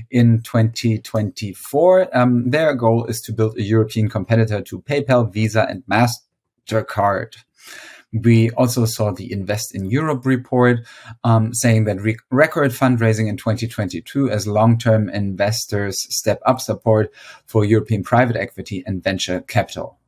in 0.10 0.42
2024. 0.42 2.18
Um, 2.18 2.50
their 2.50 2.74
goal 2.74 3.06
is 3.06 3.22
to 3.22 3.32
build 3.32 3.58
a 3.58 3.62
European 3.62 4.10
competitor 4.10 4.62
to 4.62 4.82
PayPal, 4.82 5.32
Visa, 5.32 5.68
and 5.70 5.84
MasterCard. 5.86 7.36
We 8.12 8.50
also 8.52 8.86
saw 8.86 9.12
the 9.12 9.32
Invest 9.32 9.76
in 9.76 9.86
Europe 9.86 10.26
report 10.26 10.80
um, 11.24 11.54
saying 11.54 11.84
that 11.86 12.02
re- 12.02 12.18
record 12.32 12.72
fundraising 12.72 13.28
in 13.28 13.38
2022 13.38 14.32
as 14.32 14.48
long 14.48 14.80
term 14.80 15.10
investors 15.10 16.08
step 16.10 16.42
up 16.44 16.60
support 16.60 17.14
for 17.46 17.66
European 17.66 18.02
private 18.02 18.36
equity 18.36 18.84
and 18.88 19.04
venture 19.04 19.42
capital. 19.42 20.00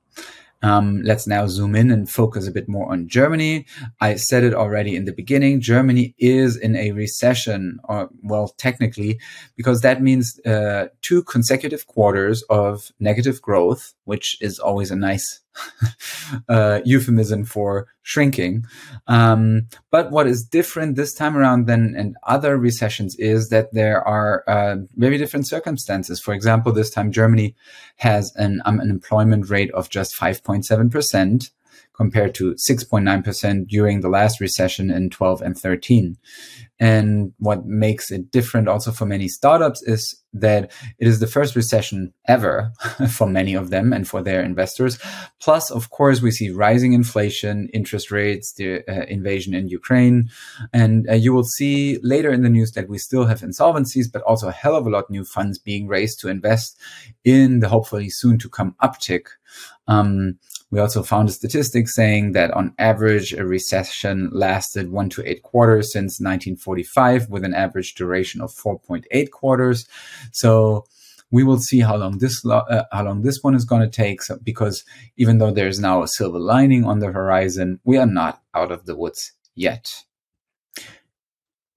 Um, 0.61 1.01
let's 1.03 1.25
now 1.25 1.47
zoom 1.47 1.75
in 1.75 1.91
and 1.91 2.09
focus 2.09 2.47
a 2.47 2.51
bit 2.51 2.67
more 2.67 2.91
on 2.91 3.07
Germany. 3.07 3.65
I 4.01 4.15
said 4.15 4.43
it 4.43 4.53
already 4.53 4.95
in 4.95 5.05
the 5.05 5.13
beginning. 5.13 5.61
Germany 5.61 6.15
is 6.17 6.57
in 6.57 6.75
a 6.75 6.91
recession, 6.91 7.79
or 7.85 8.09
well, 8.21 8.49
technically, 8.57 9.19
because 9.55 9.81
that 9.81 10.01
means 10.01 10.39
uh, 10.45 10.87
two 11.01 11.23
consecutive 11.23 11.87
quarters 11.87 12.43
of 12.49 12.91
negative 12.99 13.41
growth, 13.41 13.93
which 14.03 14.37
is 14.41 14.59
always 14.59 14.91
a 14.91 14.95
nice 14.95 15.41
uh, 16.49 16.81
euphemism 16.85 17.45
for 17.45 17.87
shrinking. 18.01 18.65
Um, 19.07 19.67
but 19.91 20.11
what 20.11 20.27
is 20.27 20.43
different 20.43 20.95
this 20.95 21.13
time 21.13 21.37
around 21.37 21.67
than 21.67 21.95
in 21.95 22.15
other 22.23 22.57
recessions 22.57 23.15
is 23.15 23.49
that 23.49 23.73
there 23.73 24.05
are 24.07 24.43
uh, 24.47 24.77
very 24.95 25.17
different 25.17 25.47
circumstances. 25.47 26.19
For 26.19 26.33
example, 26.33 26.71
this 26.71 26.89
time 26.89 27.11
Germany 27.11 27.55
has 27.97 28.33
an 28.35 28.61
um, 28.65 28.79
unemployment 28.79 29.49
rate 29.49 29.71
of 29.71 29.89
just 29.89 30.15
5.7 30.15 30.91
percent 30.91 31.51
compared 31.99 32.33
to 32.33 32.53
6.9% 32.53 33.67
during 33.67 33.99
the 33.99 34.07
last 34.07 34.39
recession 34.39 34.89
in 34.89 35.09
12 35.09 35.41
and 35.41 35.57
13. 35.57 36.15
And 36.79 37.33
what 37.39 37.65
makes 37.65 38.09
it 38.09 38.31
different 38.31 38.69
also 38.69 38.93
for 38.93 39.05
many 39.05 39.27
startups 39.27 39.81
is 39.81 40.15
that 40.31 40.71
it 40.97 41.07
is 41.09 41.19
the 41.19 41.27
first 41.27 41.57
recession 41.57 42.13
ever 42.25 42.71
for 43.09 43.27
many 43.27 43.53
of 43.53 43.69
them 43.69 43.91
and 43.91 44.07
for 44.07 44.21
their 44.21 44.41
investors. 44.41 44.97
Plus, 45.41 45.69
of 45.71 45.89
course, 45.89 46.21
we 46.21 46.31
see 46.31 46.51
rising 46.51 46.93
inflation, 46.93 47.67
interest 47.73 48.11
rates, 48.11 48.53
the 48.53 48.81
uh, 48.87 49.05
invasion 49.09 49.53
in 49.53 49.67
Ukraine. 49.67 50.29
And 50.71 51.05
uh, 51.09 51.15
you 51.15 51.33
will 51.33 51.43
see 51.43 51.99
later 52.01 52.31
in 52.31 52.43
the 52.43 52.49
news 52.49 52.71
that 52.73 52.87
we 52.87 52.97
still 52.97 53.25
have 53.25 53.41
insolvencies, 53.41 54.09
but 54.09 54.21
also 54.21 54.47
a 54.47 54.53
hell 54.53 54.77
of 54.77 54.87
a 54.87 54.89
lot 54.89 55.09
new 55.09 55.25
funds 55.25 55.57
being 55.57 55.85
raised 55.85 56.21
to 56.21 56.29
invest 56.29 56.79
in 57.25 57.59
the 57.59 57.67
hopefully 57.67 58.09
soon 58.09 58.37
to 58.37 58.47
come 58.47 58.73
uptick. 58.81 59.25
Um, 59.89 60.37
we 60.71 60.79
also 60.79 61.01
found 61.01 61.29
a 61.29 61.31
statistic 61.31 61.87
saying 61.87 62.33
that 62.33 62.51
on 62.51 62.73
average, 62.77 63.33
a 63.33 63.45
recession 63.45 64.29
lasted 64.31 64.91
one 64.91 65.09
to 65.09 65.27
eight 65.27 65.41
quarters 65.41 65.91
since 65.91 66.19
1945 66.19 67.29
with 67.29 67.43
an 67.43 67.55
average 67.55 67.95
duration 67.95 68.39
of 68.39 68.51
4.8 68.51 69.31
quarters. 69.31 69.87
So 70.31 70.85
we 71.31 71.43
will 71.43 71.57
see 71.57 71.79
how 71.79 71.95
long 71.95 72.19
this 72.19 72.45
uh, 72.45 72.83
how 72.91 73.03
long 73.03 73.21
this 73.21 73.43
one 73.43 73.55
is 73.55 73.65
going 73.65 73.81
to 73.81 73.89
take. 73.89 74.21
So, 74.21 74.37
because 74.43 74.83
even 75.17 75.37
though 75.37 75.51
there's 75.51 75.79
now 75.79 76.03
a 76.03 76.07
silver 76.07 76.39
lining 76.39 76.85
on 76.85 76.99
the 76.99 77.11
horizon, 77.11 77.79
we 77.83 77.97
are 77.97 78.07
not 78.07 78.41
out 78.53 78.71
of 78.71 78.85
the 78.85 78.95
woods 78.95 79.31
yet. 79.55 80.03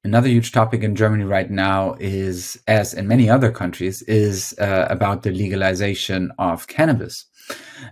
Another 0.04 0.28
huge 0.28 0.50
topic 0.50 0.82
in 0.82 0.96
Germany 0.96 1.24
right 1.24 1.48
now 1.48 1.94
is, 2.00 2.60
as 2.66 2.92
in 2.92 3.06
many 3.06 3.30
other 3.30 3.52
countries, 3.52 4.02
is 4.02 4.52
uh, 4.58 4.88
about 4.90 5.22
the 5.22 5.30
legalization 5.30 6.32
of 6.38 6.66
cannabis. 6.66 7.26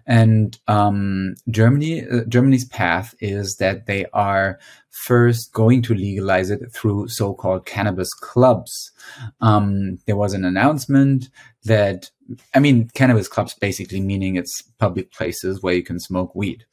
And 0.07 0.59
um, 0.69 1.35
Germany, 1.51 2.07
uh, 2.07 2.25
Germany's 2.29 2.65
path 2.67 3.15
is 3.21 3.57
that 3.57 3.87
they 3.87 4.07
are 4.13 4.59
first 4.91 5.53
going 5.53 5.83
to 5.83 5.95
legalize 5.95 6.51
it 6.51 6.61
through 6.73 7.09
so-called 7.09 7.67
cannabis 7.67 8.13
clubs. 8.15 8.93
Um, 9.41 9.99
there 10.07 10.17
was 10.17 10.35
an 10.35 10.45
announcement 10.45 11.29
that, 11.65 12.11
I 12.55 12.59
mean, 12.59 12.91
cannabis 12.95 13.29
clubs 13.29 13.55
basically 13.55 14.01
meaning 14.01 14.37
it's 14.37 14.63
public 14.79 15.13
places 15.13 15.63
where 15.63 15.75
you 15.75 15.83
can 15.83 16.01
smoke 16.01 16.35
weed. 16.35 16.65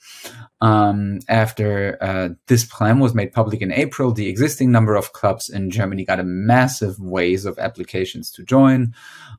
Um, 0.61 1.19
after 1.29 1.97
uh, 2.01 2.29
this 2.47 2.65
plan 2.65 2.99
was 2.99 3.13
made 3.13 3.33
public 3.33 3.61
in 3.61 3.71
April, 3.71 4.11
the 4.11 4.29
existing 4.29 4.71
number 4.71 4.95
of 4.95 5.13
clubs 5.13 5.49
in 5.49 5.69
Germany 5.69 6.05
got 6.05 6.19
a 6.19 6.23
massive 6.23 6.99
wave 6.99 7.45
of 7.45 7.59
applications 7.59 8.31
to 8.31 8.43
join. 8.43 8.93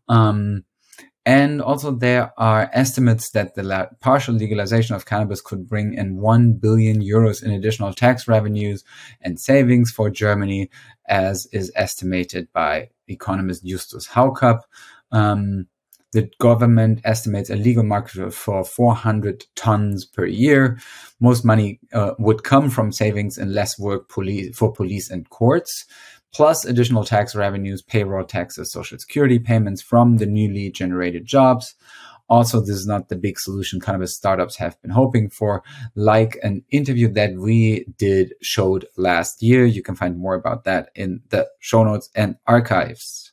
Um, 0.08 0.64
and 1.28 1.60
also, 1.60 1.90
there 1.90 2.32
are 2.38 2.70
estimates 2.72 3.32
that 3.32 3.54
the 3.54 3.62
la- 3.62 3.88
partial 4.00 4.34
legalization 4.34 4.96
of 4.96 5.04
cannabis 5.04 5.42
could 5.42 5.68
bring 5.68 5.92
in 5.92 6.16
1 6.16 6.54
billion 6.54 7.02
euros 7.02 7.42
in 7.42 7.50
additional 7.50 7.92
tax 7.92 8.26
revenues 8.26 8.82
and 9.20 9.38
savings 9.38 9.90
for 9.90 10.08
Germany, 10.08 10.70
as 11.06 11.46
is 11.52 11.70
estimated 11.76 12.50
by 12.54 12.88
economist 13.08 13.62
Justus 13.62 14.08
Haucap. 14.08 14.60
Um, 15.12 15.66
the 16.14 16.30
government 16.38 17.02
estimates 17.04 17.50
a 17.50 17.56
legal 17.56 17.82
market 17.84 18.32
for 18.32 18.64
400 18.64 19.44
tons 19.54 20.06
per 20.06 20.24
year. 20.24 20.78
Most 21.20 21.44
money 21.44 21.78
uh, 21.92 22.12
would 22.18 22.42
come 22.42 22.70
from 22.70 22.90
savings 22.90 23.36
and 23.36 23.52
less 23.52 23.78
work 23.78 24.08
police, 24.08 24.56
for 24.56 24.72
police 24.72 25.10
and 25.10 25.28
courts. 25.28 25.84
Plus 26.34 26.64
additional 26.64 27.04
tax 27.04 27.34
revenues, 27.34 27.82
payroll 27.82 28.24
taxes, 28.24 28.72
social 28.72 28.98
security 28.98 29.38
payments 29.38 29.82
from 29.82 30.16
the 30.18 30.26
newly 30.26 30.70
generated 30.70 31.26
jobs. 31.26 31.74
Also, 32.28 32.60
this 32.60 32.76
is 32.76 32.86
not 32.86 33.08
the 33.08 33.16
big 33.16 33.38
solution 33.38 33.80
cannabis 33.80 34.14
startups 34.14 34.56
have 34.56 34.80
been 34.82 34.90
hoping 34.90 35.30
for, 35.30 35.62
like 35.94 36.38
an 36.42 36.62
interview 36.70 37.10
that 37.10 37.34
we 37.36 37.86
did 37.96 38.34
showed 38.42 38.86
last 38.98 39.42
year. 39.42 39.64
You 39.64 39.82
can 39.82 39.94
find 39.94 40.18
more 40.18 40.34
about 40.34 40.64
that 40.64 40.90
in 40.94 41.22
the 41.30 41.48
show 41.58 41.84
notes 41.84 42.10
and 42.14 42.36
archives. 42.46 43.32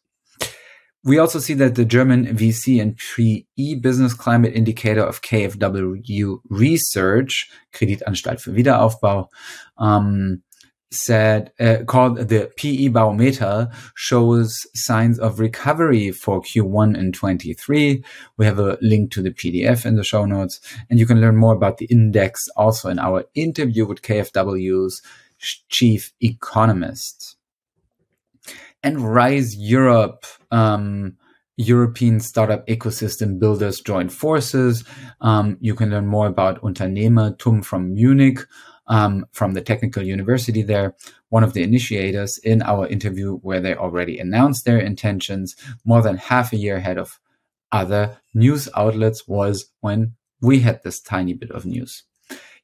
We 1.06 1.20
also 1.20 1.38
see 1.38 1.54
that 1.56 1.75
the 1.75 1.86
German 1.86 2.25
VC 2.25 2.82
and 2.82 2.98
PE 2.98 3.75
business 3.75 4.16
climate 4.16 4.56
indicator 4.56 5.04
of 5.04 5.22
KfW 5.22 6.40
Research, 6.50 7.48
Kreditanstalt 7.74 8.42
für 8.42 8.56
Wiederaufbau, 8.56 9.30
um, 9.78 10.42
said 10.96 11.52
uh, 11.60 11.78
called 11.86 12.18
the 12.18 12.52
PE 12.58 12.90
barometer 12.90 13.70
shows 13.96 14.66
signs 14.74 15.20
of 15.20 15.40
recovery 15.40 16.12
for 16.12 16.42
Q1 16.42 16.98
in 16.98 17.12
23. 17.12 18.04
We 18.38 18.46
have 18.46 18.60
a 18.60 18.78
link 18.82 19.12
to 19.12 19.22
the 19.22 19.32
PDF 19.32 19.86
in 19.86 19.96
the 19.96 20.04
show 20.04 20.25
notes, 20.25 20.60
and 20.90 21.00
you 21.00 21.06
can 21.06 21.22
learn 21.22 21.36
more 21.36 21.54
about 21.54 21.78
the 21.78 21.86
index 21.86 22.48
also 22.56 22.90
in 22.90 23.00
our 23.00 23.25
interview 23.36 23.86
with 23.86 24.02
KfW's 24.02 25.02
chief 25.70 26.14
economist. 26.22 27.36
And 28.84 29.02
Rise 29.02 29.56
Europe, 29.56 30.25
um, 30.52 31.18
European 31.58 32.20
startup 32.20 32.68
ecosystem 32.68 33.40
builders 33.40 33.80
join 33.80 34.10
forces. 34.10 34.84
Um, 35.22 35.58
you 35.62 35.74
can 35.74 35.90
learn 35.90 36.06
more 36.06 36.28
about 36.28 36.62
UnternehmerTUM 36.62 37.64
from 37.64 37.94
Munich 37.94 38.40
um, 38.88 39.25
from 39.32 39.54
the 39.54 39.62
technical 39.62 40.04
university 40.04 40.62
there, 40.62 40.96
one 41.30 41.44
of 41.44 41.54
the 41.54 41.63
initiators 41.63 42.38
in 42.38 42.62
our 42.62 42.88
interview 42.88 43.38
where 43.38 43.60
they 43.60 43.75
already 43.75 44.20
announced 44.20 44.65
their 44.65 44.80
intentions 44.80 45.56
more 45.84 46.01
than 46.01 46.18
half 46.18 46.54
a 46.54 46.58
year 46.58 46.77
ahead 46.77 46.98
of 46.98 47.20
other 47.72 48.18
news 48.34 48.70
outlets 48.75 49.27
was 49.27 49.72
when 49.82 50.13
we 50.42 50.60
had 50.60 50.84
this 50.84 51.00
tiny 51.01 51.34
bit 51.34 51.51
of 51.51 51.65
news. 51.65 52.04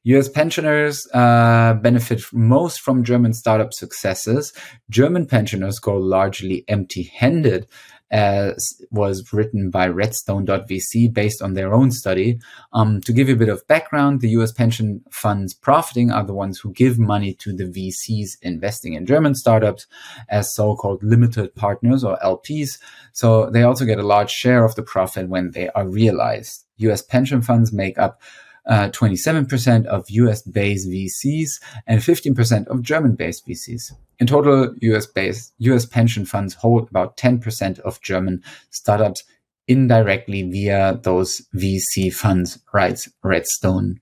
US 0.04 0.28
pensioners 0.28 1.06
uh, 1.14 1.74
benefit 1.74 2.22
most 2.32 2.80
from 2.80 3.04
German 3.04 3.32
startup 3.34 3.72
successes. 3.72 4.52
German 4.90 5.26
pensioners 5.26 5.78
go 5.78 5.96
largely 5.96 6.64
empty 6.68 7.04
handed 7.04 7.68
as 8.12 8.78
was 8.90 9.32
written 9.32 9.70
by 9.70 9.88
Redstone.vc 9.88 11.14
based 11.14 11.40
on 11.40 11.54
their 11.54 11.72
own 11.72 11.90
study. 11.90 12.38
Um, 12.74 13.00
to 13.02 13.12
give 13.12 13.28
you 13.28 13.34
a 13.34 13.38
bit 13.38 13.48
of 13.48 13.66
background, 13.68 14.20
the 14.20 14.28
US 14.30 14.52
pension 14.52 15.02
funds 15.10 15.54
profiting 15.54 16.10
are 16.12 16.24
the 16.24 16.34
ones 16.34 16.58
who 16.58 16.72
give 16.72 16.98
money 16.98 17.32
to 17.34 17.54
the 17.54 17.64
VCs 17.64 18.32
investing 18.42 18.92
in 18.92 19.06
German 19.06 19.34
startups 19.34 19.86
as 20.28 20.54
so 20.54 20.76
called 20.76 21.02
limited 21.02 21.54
partners 21.54 22.04
or 22.04 22.18
LPs. 22.22 22.78
So 23.12 23.48
they 23.48 23.62
also 23.62 23.86
get 23.86 23.98
a 23.98 24.06
large 24.06 24.30
share 24.30 24.64
of 24.64 24.74
the 24.74 24.82
profit 24.82 25.30
when 25.30 25.52
they 25.52 25.70
are 25.70 25.88
realized. 25.88 26.66
US 26.78 27.00
pension 27.00 27.40
funds 27.40 27.72
make 27.72 27.98
up 27.98 28.20
uh, 28.66 28.88
27% 28.90 29.86
of 29.86 30.08
US 30.10 30.42
based 30.42 30.88
VCs 30.88 31.60
and 31.86 32.00
15% 32.00 32.66
of 32.68 32.82
German 32.82 33.14
based 33.14 33.46
VCs. 33.46 33.92
In 34.18 34.26
total, 34.26 34.74
US 34.80 35.06
based 35.06 35.52
US 35.58 35.86
pension 35.86 36.24
funds 36.24 36.54
hold 36.54 36.88
about 36.88 37.16
10% 37.16 37.80
of 37.80 38.00
German 38.02 38.42
startups 38.70 39.24
indirectly 39.68 40.42
via 40.42 40.98
those 41.02 41.42
VC 41.54 42.12
funds, 42.12 42.58
writes 42.72 43.08
Redstone.vc. 43.22 44.00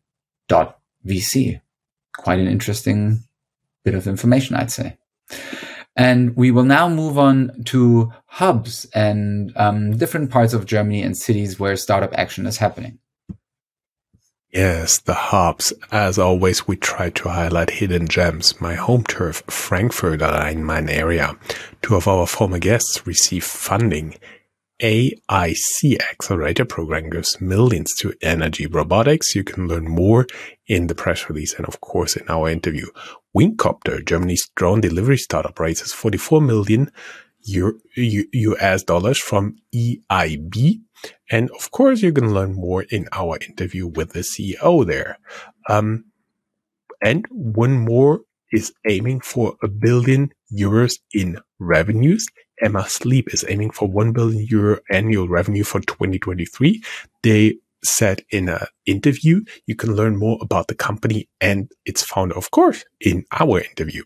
Quite 2.16 2.38
an 2.38 2.48
interesting 2.48 3.20
bit 3.84 3.94
of 3.94 4.06
information, 4.06 4.56
I'd 4.56 4.70
say. 4.70 4.96
And 5.96 6.36
we 6.36 6.50
will 6.50 6.64
now 6.64 6.88
move 6.88 7.18
on 7.18 7.64
to 7.66 8.12
hubs 8.26 8.86
and 8.94 9.52
um, 9.56 9.96
different 9.96 10.30
parts 10.30 10.54
of 10.54 10.64
Germany 10.66 11.02
and 11.02 11.16
cities 11.16 11.58
where 11.58 11.76
startup 11.76 12.12
action 12.14 12.46
is 12.46 12.58
happening. 12.58 13.00
Yes, 14.52 14.99
the 14.99 15.14
hubs. 15.14 15.73
As 15.92 16.19
always, 16.19 16.66
we 16.66 16.75
try 16.75 17.11
to 17.11 17.28
highlight 17.28 17.71
hidden 17.71 18.09
gems. 18.09 18.61
My 18.61 18.75
home 18.75 19.04
turf, 19.04 19.45
Frankfurt 19.47 20.21
Rhein-Main 20.21 20.88
area. 20.88 21.37
Two 21.83 21.95
of 21.95 22.09
our 22.09 22.26
former 22.26 22.59
guests 22.59 23.07
receive 23.07 23.45
funding. 23.45 24.16
AIC 24.83 26.00
Accelerator 26.11 26.64
program 26.64 27.11
gives 27.11 27.40
millions 27.40 27.95
to 27.99 28.12
energy 28.23 28.66
robotics. 28.66 29.37
You 29.37 29.45
can 29.45 29.69
learn 29.69 29.88
more 29.88 30.26
in 30.66 30.88
the 30.88 30.97
press 30.97 31.28
release 31.28 31.54
and 31.54 31.66
of 31.66 31.80
course 31.80 32.16
in 32.16 32.28
our 32.28 32.49
interview. 32.49 32.87
Wingcopter, 33.37 34.04
Germany's 34.04 34.50
drone 34.57 34.80
delivery 34.80 35.19
startup 35.19 35.60
raises 35.60 35.93
44 35.93 36.41
million 36.41 36.91
US 37.44 38.82
dollars 38.82 39.18
from 39.18 39.56
EIB 39.74 40.80
and 41.30 41.50
of 41.50 41.70
course, 41.70 42.02
you 42.02 42.12
can 42.12 42.34
learn 42.34 42.54
more 42.54 42.82
in 42.82 43.06
our 43.12 43.38
interview 43.48 43.86
with 43.86 44.12
the 44.12 44.20
CEO 44.20 44.86
there. 44.86 45.18
Um, 45.68 46.04
and 47.02 47.26
one 47.30 47.78
more 47.78 48.22
is 48.52 48.72
aiming 48.88 49.20
for 49.20 49.54
a 49.62 49.68
billion 49.68 50.32
euros 50.52 50.98
in 51.14 51.38
revenues. 51.58 52.26
Emma 52.60 52.88
Sleep 52.88 53.32
is 53.32 53.44
aiming 53.48 53.70
for 53.70 53.88
1 53.88 54.12
billion 54.12 54.44
euro 54.50 54.80
annual 54.90 55.28
revenue 55.28 55.64
for 55.64 55.80
2023. 55.80 56.82
They 57.22 57.56
said 57.82 58.22
in 58.30 58.50
an 58.50 58.66
interview, 58.84 59.42
you 59.66 59.74
can 59.74 59.94
learn 59.94 60.18
more 60.18 60.36
about 60.42 60.66
the 60.68 60.74
company 60.74 61.28
and 61.40 61.70
its 61.86 62.02
founder, 62.02 62.36
of 62.36 62.50
course, 62.50 62.84
in 63.00 63.24
our 63.32 63.60
interview. 63.60 64.02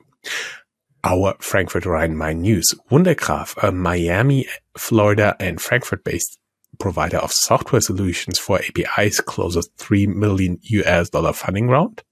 Our 1.04 1.34
Frankfurt 1.38 1.84
Rhein-Main 1.84 2.40
news. 2.40 2.74
Wundergraph, 2.90 3.62
a 3.62 3.70
Miami, 3.70 4.48
Florida 4.78 5.36
and 5.38 5.60
Frankfurt 5.60 6.02
based 6.02 6.38
provider 6.78 7.18
of 7.18 7.30
software 7.30 7.82
solutions 7.82 8.38
for 8.38 8.58
APIs 8.58 9.20
closes 9.20 9.68
3 9.76 10.06
million 10.06 10.58
US 10.62 11.10
dollar 11.10 11.34
funding 11.34 11.68
round. 11.68 12.02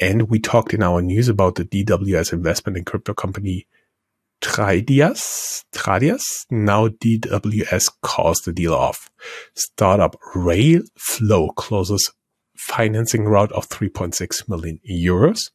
And 0.00 0.28
we 0.28 0.38
talked 0.38 0.74
in 0.74 0.82
our 0.82 1.00
news 1.00 1.28
about 1.28 1.54
the 1.54 1.64
DWS 1.64 2.34
investment 2.34 2.76
in 2.76 2.84
crypto 2.84 3.14
company 3.14 3.66
Tradias. 4.42 5.64
Tradias. 5.72 6.22
Now 6.50 6.88
DWS 6.88 7.90
calls 8.02 8.40
the 8.40 8.52
deal 8.52 8.74
off. 8.74 9.10
Startup 9.54 10.14
Railflow 10.34 11.54
closes 11.56 12.12
financing 12.58 13.24
round 13.24 13.52
of 13.52 13.68
3.6 13.68 14.48
million 14.48 14.80
euros. 14.88 15.50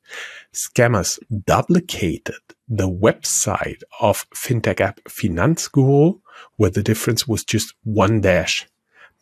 Scammers 0.54 1.20
duplicated 1.46 2.36
the 2.68 2.90
website 2.90 3.82
of 4.00 4.30
fintech 4.32 4.80
app 4.80 5.00
Finanzguru 5.10 6.20
where 6.58 6.70
the 6.70 6.84
difference 6.84 7.28
was 7.28 7.44
just 7.44 7.74
one 7.84 8.22
dash 8.22 8.68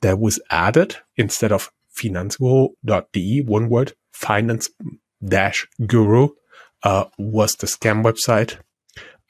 that 0.02 0.20
was 0.20 0.40
added 0.50 0.98
instead 1.18 1.52
of 1.52 1.72
finanzguru.de, 1.98 3.42
one 3.42 3.70
word, 3.70 3.94
finance 4.12 4.70
dash 5.24 5.68
guru, 5.86 6.30
uh, 6.84 7.06
was 7.18 7.56
the 7.56 7.68
scam 7.68 8.04
website. 8.04 8.58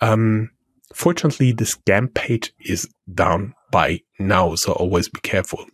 Um, 0.01 0.51
fortunately, 0.93 1.51
the 1.51 1.65
scam 1.65 2.13
page 2.13 2.53
is 2.59 2.87
down 3.11 3.53
by 3.71 4.01
now, 4.19 4.55
so 4.55 4.73
always 4.73 5.09
be 5.09 5.19
careful. 5.21 5.65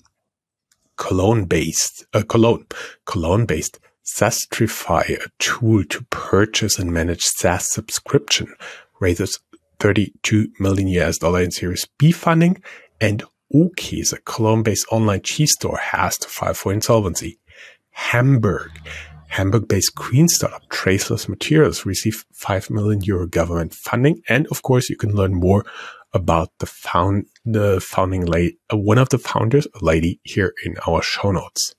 Cologne 0.98 1.46
based, 1.46 2.06
uh, 2.14 2.24
Cologne, 2.24 2.66
Cologne 3.06 3.46
based 3.46 3.80
Sastrify, 4.06 5.10
a 5.10 5.30
tool 5.40 5.84
to 5.86 6.04
purchase 6.06 6.78
and 6.78 6.92
manage 6.92 7.24
SaaS 7.24 7.72
subscription, 7.72 8.54
raises 9.00 9.40
32 9.80 10.50
million 10.60 10.88
US 10.90 11.18
dollar 11.18 11.42
in 11.42 11.52
Series 11.52 11.88
B 11.98 12.12
funding, 12.12 12.62
and 13.02 13.24
Oakes, 13.54 14.14
a 14.14 14.20
Cologne-based 14.22 14.86
online 14.92 15.22
cheese 15.22 15.54
store, 15.54 15.78
has 15.78 16.18
to 16.20 16.28
file 16.28 16.54
for 16.54 16.74
insolvency. 16.74 17.40
Hamburg, 17.92 18.72
Hamburg-based 19.30 19.96
green 19.96 20.28
startup 20.28 20.68
Traceless 20.70 21.28
Materials 21.28 21.86
received 21.86 22.26
5 22.34 22.70
million 22.70 23.02
euro 23.02 23.28
government 23.28 23.74
funding, 23.74 24.22
and 24.28 24.48
of 24.48 24.62
course, 24.62 24.90
you 24.90 24.98
can 24.98 25.14
learn 25.14 25.34
more 25.34 25.66
about 26.16 26.50
the 26.60 26.66
found 26.66 27.26
the 27.44 27.80
founding 27.80 28.26
lady, 28.26 28.58
uh, 28.74 28.78
one 28.78 28.98
of 28.98 29.10
the 29.10 29.20
founders, 29.20 29.68
a 29.80 29.86
lady, 29.86 30.20
here 30.24 30.54
in 30.66 30.76
our 30.88 31.04
show 31.04 31.32
notes. 31.32 31.76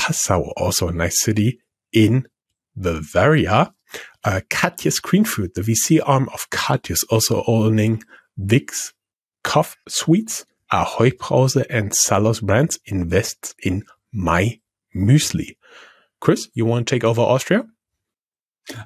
Passau, 0.00 0.52
also 0.56 0.88
a 0.88 0.92
nice 0.92 1.20
city 1.20 1.60
in 1.92 2.26
Bavaria, 2.74 3.72
uh, 4.24 4.40
Katjes 4.48 5.00
Greenfood, 5.00 5.54
the 5.54 5.60
VC 5.60 6.00
arm 6.04 6.28
of 6.34 6.50
Katjes, 6.50 7.04
also 7.10 7.44
owning 7.46 8.02
Vicks 8.40 8.92
Cough 9.44 9.76
Sweets, 9.88 10.44
Ahoj-Brause, 10.72 11.64
and 11.70 11.92
Sallos 11.92 12.40
brands, 12.40 12.78
invests 12.86 13.54
in 13.62 13.84
My 14.12 14.60
Muesli. 14.94 15.56
Chris, 16.20 16.48
you 16.54 16.64
want 16.64 16.88
to 16.88 16.94
take 16.94 17.04
over 17.04 17.20
Austria? 17.20 17.66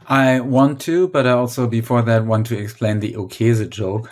I 0.06 0.40
want 0.40 0.80
to, 0.82 1.08
but 1.08 1.26
I 1.26 1.30
also 1.30 1.66
before 1.66 2.02
that 2.02 2.26
want 2.26 2.46
to 2.48 2.58
explain 2.58 3.00
the 3.00 3.14
Okese 3.14 3.70
joke. 3.70 4.10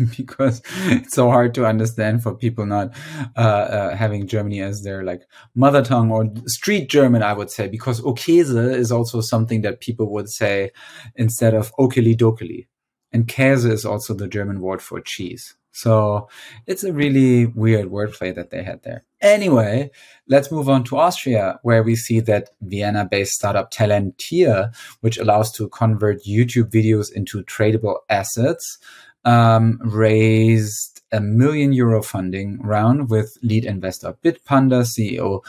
because 0.16 0.62
it's 0.86 1.14
so 1.14 1.30
hard 1.30 1.54
to 1.54 1.66
understand 1.66 2.22
for 2.22 2.34
people 2.34 2.66
not 2.66 2.92
uh, 3.36 3.40
uh, 3.40 3.96
having 3.96 4.26
Germany 4.26 4.60
as 4.60 4.82
their 4.82 5.02
like 5.04 5.22
mother 5.54 5.82
tongue 5.82 6.10
or 6.10 6.30
street 6.46 6.88
German, 6.88 7.22
I 7.22 7.32
would 7.32 7.50
say, 7.50 7.68
because 7.68 8.00
Okese 8.00 8.74
is 8.74 8.92
also 8.92 9.20
something 9.20 9.62
that 9.62 9.80
people 9.80 10.10
would 10.12 10.28
say 10.28 10.70
instead 11.16 11.54
of 11.54 11.72
okeli 11.76 12.16
dokeli. 12.16 12.66
and 13.12 13.26
Käse 13.26 13.70
is 13.70 13.84
also 13.84 14.14
the 14.14 14.28
German 14.28 14.60
word 14.60 14.80
for 14.80 15.00
cheese. 15.00 15.56
So 15.72 16.28
it's 16.66 16.82
a 16.82 16.92
really 16.92 17.46
weird 17.46 17.90
wordplay 17.90 18.34
that 18.34 18.50
they 18.50 18.62
had 18.62 18.82
there. 18.82 19.04
Anyway, 19.20 19.90
let's 20.28 20.50
move 20.50 20.68
on 20.68 20.82
to 20.84 20.96
Austria, 20.96 21.60
where 21.62 21.82
we 21.82 21.94
see 21.94 22.20
that 22.20 22.50
Vienna 22.60 23.06
based 23.08 23.34
startup 23.34 23.70
Talentia, 23.70 24.74
which 25.00 25.18
allows 25.18 25.52
to 25.52 25.68
convert 25.68 26.24
YouTube 26.24 26.70
videos 26.70 27.12
into 27.12 27.44
tradable 27.44 27.98
assets, 28.08 28.78
um, 29.24 29.78
raised 29.82 31.00
a 31.12 31.20
million 31.20 31.72
euro 31.72 32.02
funding 32.02 32.60
round 32.62 33.10
with 33.10 33.36
lead 33.42 33.64
investor 33.64 34.16
Bitpanda 34.24 34.84
CEO 34.84 35.42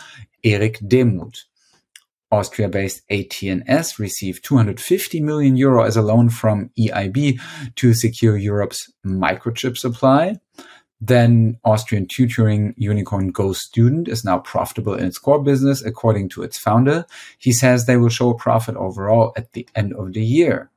Eric 0.44 0.80
Demuth. 0.80 1.44
Austria-based 2.32 3.02
AT&S 3.10 4.00
received 4.00 4.44
250 4.46 5.20
million 5.20 5.58
euro 5.58 5.84
as 5.84 5.98
a 5.98 6.02
loan 6.02 6.30
from 6.30 6.70
EIB 6.80 7.40
to 7.76 7.94
secure 7.94 8.38
Europe's 8.38 8.90
microchip 9.06 9.78
supply. 9.78 10.38
Then 11.02 11.58
Austrian 11.66 12.08
tutoring 12.08 12.74
unicorn 12.78 13.34
GoStudent 13.34 14.08
is 14.08 14.24
now 14.24 14.38
profitable 14.38 14.94
in 14.94 15.06
its 15.06 15.18
core 15.18 15.44
business, 15.44 15.84
according 15.84 16.30
to 16.30 16.44
its 16.44 16.58
founder. 16.58 17.06
He 17.40 17.52
says 17.52 17.86
they 17.86 17.98
will 17.98 18.10
show 18.10 18.30
a 18.30 18.38
profit 18.38 18.76
overall 18.76 19.34
at 19.36 19.52
the 19.54 19.68
end 19.76 19.94
of 19.94 20.14
the 20.14 20.24
year. 20.24 20.70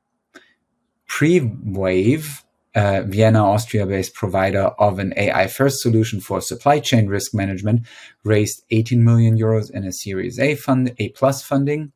Prewave 1.07 2.41
uh, 2.75 3.03
Vienna, 3.05 3.43
Austria-based 3.43 4.13
provider 4.13 4.65
of 4.77 4.99
an 4.99 5.13
AI-first 5.15 5.81
solution 5.81 6.19
for 6.19 6.41
supply 6.41 6.79
chain 6.79 7.07
risk 7.07 7.33
management, 7.33 7.87
raised 8.23 8.63
18 8.71 9.03
million 9.03 9.37
euros 9.37 9.71
in 9.71 9.85
a 9.85 9.93
Series 9.93 10.39
A 10.39 10.55
fund, 10.55 10.93
A 10.99 11.09
plus 11.09 11.41
funding. 11.41 11.93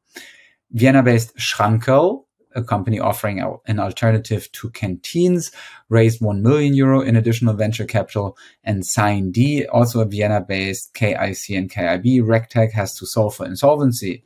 Vienna-based 0.71 1.35
Schrankerl, 1.35 2.23
a 2.55 2.63
company 2.63 2.99
offering 2.99 3.43
an 3.67 3.79
alternative 3.79 4.51
to 4.53 4.69
canteens, 4.69 5.51
raised 5.89 6.21
1 6.21 6.41
million 6.41 6.73
euro 6.73 7.01
in 7.01 7.15
additional 7.15 7.53
venture 7.53 7.85
capital. 7.85 8.37
And 8.63 8.83
SignD, 8.83 9.65
also 9.71 9.99
a 9.99 10.05
Vienna-based 10.05 10.93
KYC 10.93 11.57
and 11.57 11.69
KYB, 11.69 12.21
RegTech 12.21 12.71
has 12.71 12.95
to 12.95 13.05
solve 13.05 13.35
for 13.35 13.45
insolvency. 13.45 14.23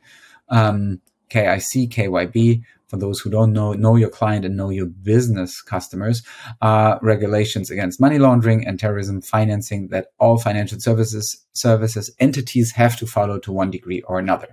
Um, 0.48 1.00
KYC, 1.30 1.90
KYB 1.90 2.62
for 2.88 2.96
those 2.96 3.20
who 3.20 3.30
don't 3.30 3.52
know, 3.52 3.72
know 3.72 3.96
your 3.96 4.10
client 4.10 4.44
and 4.44 4.56
know 4.56 4.70
your 4.70 4.86
business 4.86 5.62
customers, 5.62 6.22
are 6.60 6.98
regulations 7.02 7.70
against 7.70 8.00
money 8.00 8.18
laundering 8.18 8.66
and 8.66 8.78
terrorism 8.78 9.20
financing 9.20 9.88
that 9.88 10.08
all 10.18 10.38
financial 10.38 10.78
services 10.80 11.44
services 11.52 12.14
entities 12.18 12.72
have 12.72 12.96
to 12.98 13.06
follow 13.06 13.38
to 13.38 13.52
one 13.52 13.70
degree 13.70 14.02
or 14.02 14.18
another. 14.18 14.48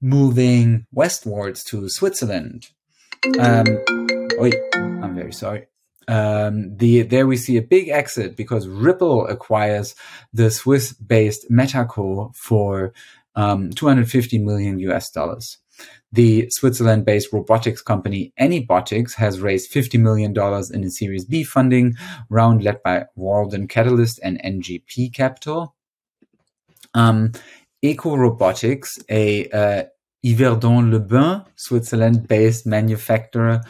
Moving 0.00 0.86
westwards 0.92 1.64
to 1.64 1.88
Switzerland. 1.88 2.68
Um, 3.38 3.66
wait, 4.38 4.54
I'm 4.74 5.14
very 5.14 5.32
sorry. 5.32 5.66
Um, 6.08 6.74
the 6.76 7.02
there 7.02 7.26
we 7.26 7.36
see 7.36 7.58
a 7.58 7.62
big 7.62 7.88
exit 7.88 8.34
because 8.34 8.66
Ripple 8.66 9.26
acquires 9.26 9.94
the 10.32 10.50
Swiss-based 10.50 11.50
Metaco 11.50 12.34
for 12.34 12.94
um, 13.34 13.70
250 13.70 14.38
million 14.38 14.78
US 14.80 15.10
dollars. 15.10 15.58
The 16.12 16.48
Switzerland 16.50 17.04
based 17.04 17.32
robotics 17.32 17.82
company 17.82 18.32
Anybotics 18.38 19.14
has 19.14 19.40
raised 19.40 19.72
$50 19.72 20.00
million 20.00 20.32
in 20.72 20.84
a 20.84 20.90
Series 20.90 21.24
B 21.24 21.44
funding 21.44 21.94
round 22.30 22.62
led 22.62 22.82
by 22.82 23.06
Walden 23.14 23.68
Catalyst 23.68 24.18
and 24.22 24.40
NGP 24.42 25.14
Capital. 25.14 25.74
Um, 26.94 27.32
ecoRobotix, 27.84 29.02
a 29.08 29.48
uh, 29.50 29.84
Yverdon-les-Bains, 30.24 31.44
Switzerland-based 31.56 32.66
manufacturer 32.66 33.60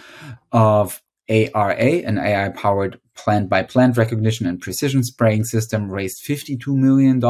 of 0.52 1.02
ARA, 1.28 1.74
an 1.76 2.18
AI-powered 2.18 3.00
plant-by-plant 3.14 3.96
recognition 3.96 4.46
and 4.46 4.60
precision 4.60 5.02
spraying 5.04 5.44
system, 5.44 5.90
raised 5.90 6.24
$52 6.24 6.66
million 6.68 7.20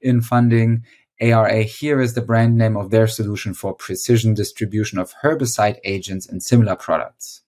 in 0.00 0.22
funding. 0.22 0.84
ARA 1.20 1.62
here 1.62 2.00
is 2.00 2.14
the 2.14 2.22
brand 2.22 2.56
name 2.56 2.76
of 2.76 2.90
their 2.90 3.06
solution 3.06 3.54
for 3.54 3.74
precision 3.74 4.34
distribution 4.34 4.98
of 4.98 5.14
herbicide 5.22 5.78
agents 5.84 6.28
and 6.28 6.42
similar 6.42 6.76
products. 6.76 7.42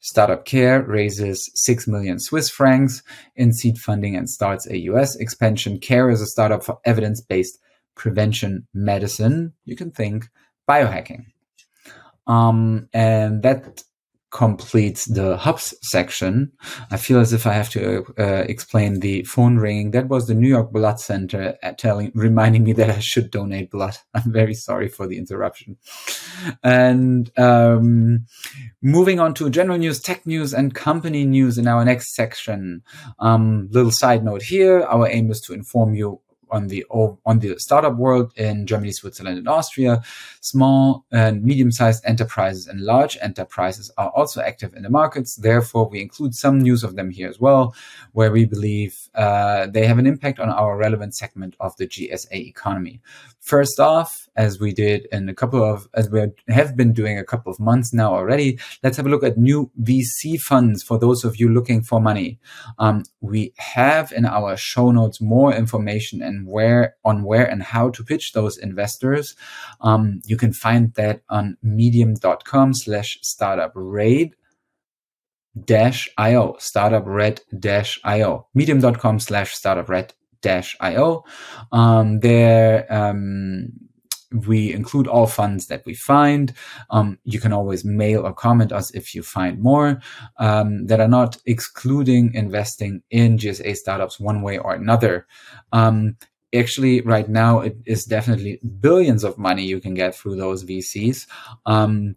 Startup 0.00 0.44
Care 0.44 0.82
raises 0.82 1.50
6 1.54 1.86
million 1.86 2.18
Swiss 2.18 2.48
francs 2.48 3.02
in 3.36 3.52
seed 3.52 3.78
funding 3.78 4.16
and 4.16 4.28
starts 4.28 4.66
a 4.66 4.78
US 4.78 5.14
expansion. 5.16 5.78
Care 5.78 6.10
is 6.10 6.22
a 6.22 6.26
startup 6.26 6.64
for 6.64 6.78
evidence 6.84 7.20
based 7.20 7.58
prevention 7.94 8.66
medicine. 8.72 9.52
You 9.64 9.76
can 9.76 9.90
think 9.90 10.28
biohacking. 10.68 11.26
Um, 12.26 12.88
and 12.92 13.42
that 13.42 13.82
completes 14.30 15.06
the 15.06 15.36
hubs 15.36 15.74
section. 15.82 16.52
I 16.90 16.96
feel 16.96 17.18
as 17.18 17.32
if 17.32 17.46
I 17.46 17.52
have 17.52 17.68
to 17.70 18.04
uh, 18.18 18.44
explain 18.48 19.00
the 19.00 19.24
phone 19.24 19.56
ringing. 19.56 19.90
That 19.90 20.08
was 20.08 20.26
the 20.26 20.34
New 20.34 20.48
York 20.48 20.72
Blood 20.72 21.00
Center 21.00 21.56
telling, 21.78 22.12
reminding 22.14 22.64
me 22.64 22.72
that 22.74 22.90
I 22.90 23.00
should 23.00 23.30
donate 23.30 23.70
blood. 23.70 23.96
I'm 24.14 24.32
very 24.32 24.54
sorry 24.54 24.88
for 24.88 25.06
the 25.06 25.18
interruption. 25.18 25.76
And 26.62 27.36
um, 27.38 28.26
moving 28.82 29.18
on 29.18 29.34
to 29.34 29.50
general 29.50 29.78
news, 29.78 30.00
tech 30.00 30.26
news, 30.26 30.54
and 30.54 30.74
company 30.74 31.24
news 31.24 31.58
in 31.58 31.66
our 31.66 31.84
next 31.84 32.14
section. 32.14 32.82
Um, 33.18 33.68
little 33.70 33.92
side 33.92 34.24
note 34.24 34.42
here: 34.42 34.82
our 34.82 35.08
aim 35.08 35.30
is 35.30 35.40
to 35.42 35.54
inform 35.54 35.94
you 35.94 36.20
on 36.50 36.68
the 36.68 36.84
on 36.90 37.38
the 37.38 37.58
startup 37.58 37.96
world 37.96 38.32
in 38.36 38.66
Germany, 38.66 38.92
Switzerland, 38.92 39.38
and 39.38 39.48
Austria. 39.48 40.02
Small 40.40 41.04
and 41.12 41.42
medium-sized 41.44 42.04
enterprises 42.04 42.66
and 42.66 42.80
large 42.80 43.18
enterprises 43.20 43.90
are 43.98 44.10
also 44.10 44.40
active 44.40 44.74
in 44.74 44.82
the 44.82 44.90
markets. 44.90 45.36
Therefore, 45.36 45.88
we 45.88 46.00
include 46.00 46.34
some 46.34 46.60
news 46.60 46.84
of 46.84 46.96
them 46.96 47.10
here 47.10 47.28
as 47.28 47.40
well, 47.40 47.74
where 48.12 48.32
we 48.32 48.44
believe 48.44 49.08
uh, 49.14 49.66
they 49.66 49.86
have 49.86 49.98
an 49.98 50.06
impact 50.06 50.38
on 50.38 50.48
our 50.48 50.76
relevant 50.76 51.14
segment 51.14 51.56
of 51.60 51.76
the 51.76 51.86
GSA 51.86 52.32
economy. 52.32 53.00
First 53.40 53.80
off, 53.80 54.28
as 54.36 54.60
we 54.60 54.72
did 54.72 55.08
in 55.10 55.28
a 55.28 55.34
couple 55.34 55.64
of, 55.64 55.88
as 55.94 56.10
we 56.10 56.26
have 56.48 56.76
been 56.76 56.92
doing 56.92 57.18
a 57.18 57.24
couple 57.24 57.50
of 57.50 57.58
months 57.58 57.92
now 57.92 58.14
already, 58.14 58.58
let's 58.82 58.98
have 58.98 59.06
a 59.06 59.08
look 59.08 59.24
at 59.24 59.38
new 59.38 59.70
VC 59.82 60.38
funds 60.38 60.82
for 60.82 60.98
those 60.98 61.24
of 61.24 61.38
you 61.40 61.48
looking 61.48 61.82
for 61.82 62.00
money. 62.00 62.38
Um, 62.78 63.04
we 63.20 63.54
have 63.56 64.12
in 64.12 64.26
our 64.26 64.56
show 64.58 64.90
notes 64.90 65.20
more 65.22 65.54
information 65.54 66.22
and 66.22 66.46
where 66.46 66.96
on 67.04 67.24
where 67.24 67.46
and 67.46 67.62
how 67.62 67.88
to 67.90 68.04
pitch 68.04 68.32
those 68.32 68.58
investors. 68.58 69.34
Um, 69.80 70.20
you 70.26 70.36
can 70.36 70.52
find 70.52 70.92
that 70.94 71.22
on 71.30 71.56
medium.com 71.62 72.74
slash 72.74 73.18
startup 73.22 73.72
rad 73.74 74.30
dash 75.64 76.08
io 76.16 76.54
startup 76.58 77.04
rad 77.06 77.40
dash 77.58 77.98
io 78.04 78.46
medium.com 78.54 79.18
slash 79.18 79.54
startup 79.54 79.88
rad 79.88 80.14
io 80.46 81.24
um, 81.72 82.20
there 82.20 82.86
um, 82.92 83.70
we 84.32 84.72
include 84.72 85.08
all 85.08 85.26
funds 85.26 85.66
that 85.66 85.84
we 85.84 85.94
find. 85.94 86.52
Um, 86.90 87.18
you 87.24 87.40
can 87.40 87.52
always 87.52 87.84
mail 87.84 88.26
or 88.26 88.32
comment 88.32 88.72
us 88.72 88.90
if 88.92 89.14
you 89.14 89.22
find 89.22 89.60
more 89.60 90.00
um, 90.38 90.86
that 90.86 91.00
are 91.00 91.08
not 91.08 91.38
excluding 91.46 92.32
investing 92.34 93.02
in 93.10 93.38
GSA 93.38 93.76
startups 93.76 94.20
one 94.20 94.42
way 94.42 94.58
or 94.58 94.74
another. 94.74 95.26
Um, 95.72 96.16
actually, 96.54 97.00
right 97.00 97.28
now, 97.28 97.60
it 97.60 97.76
is 97.86 98.04
definitely 98.04 98.60
billions 98.80 99.24
of 99.24 99.38
money 99.38 99.64
you 99.64 99.80
can 99.80 99.94
get 99.94 100.14
through 100.14 100.36
those 100.36 100.64
VCs. 100.64 101.26
Um, 101.66 102.16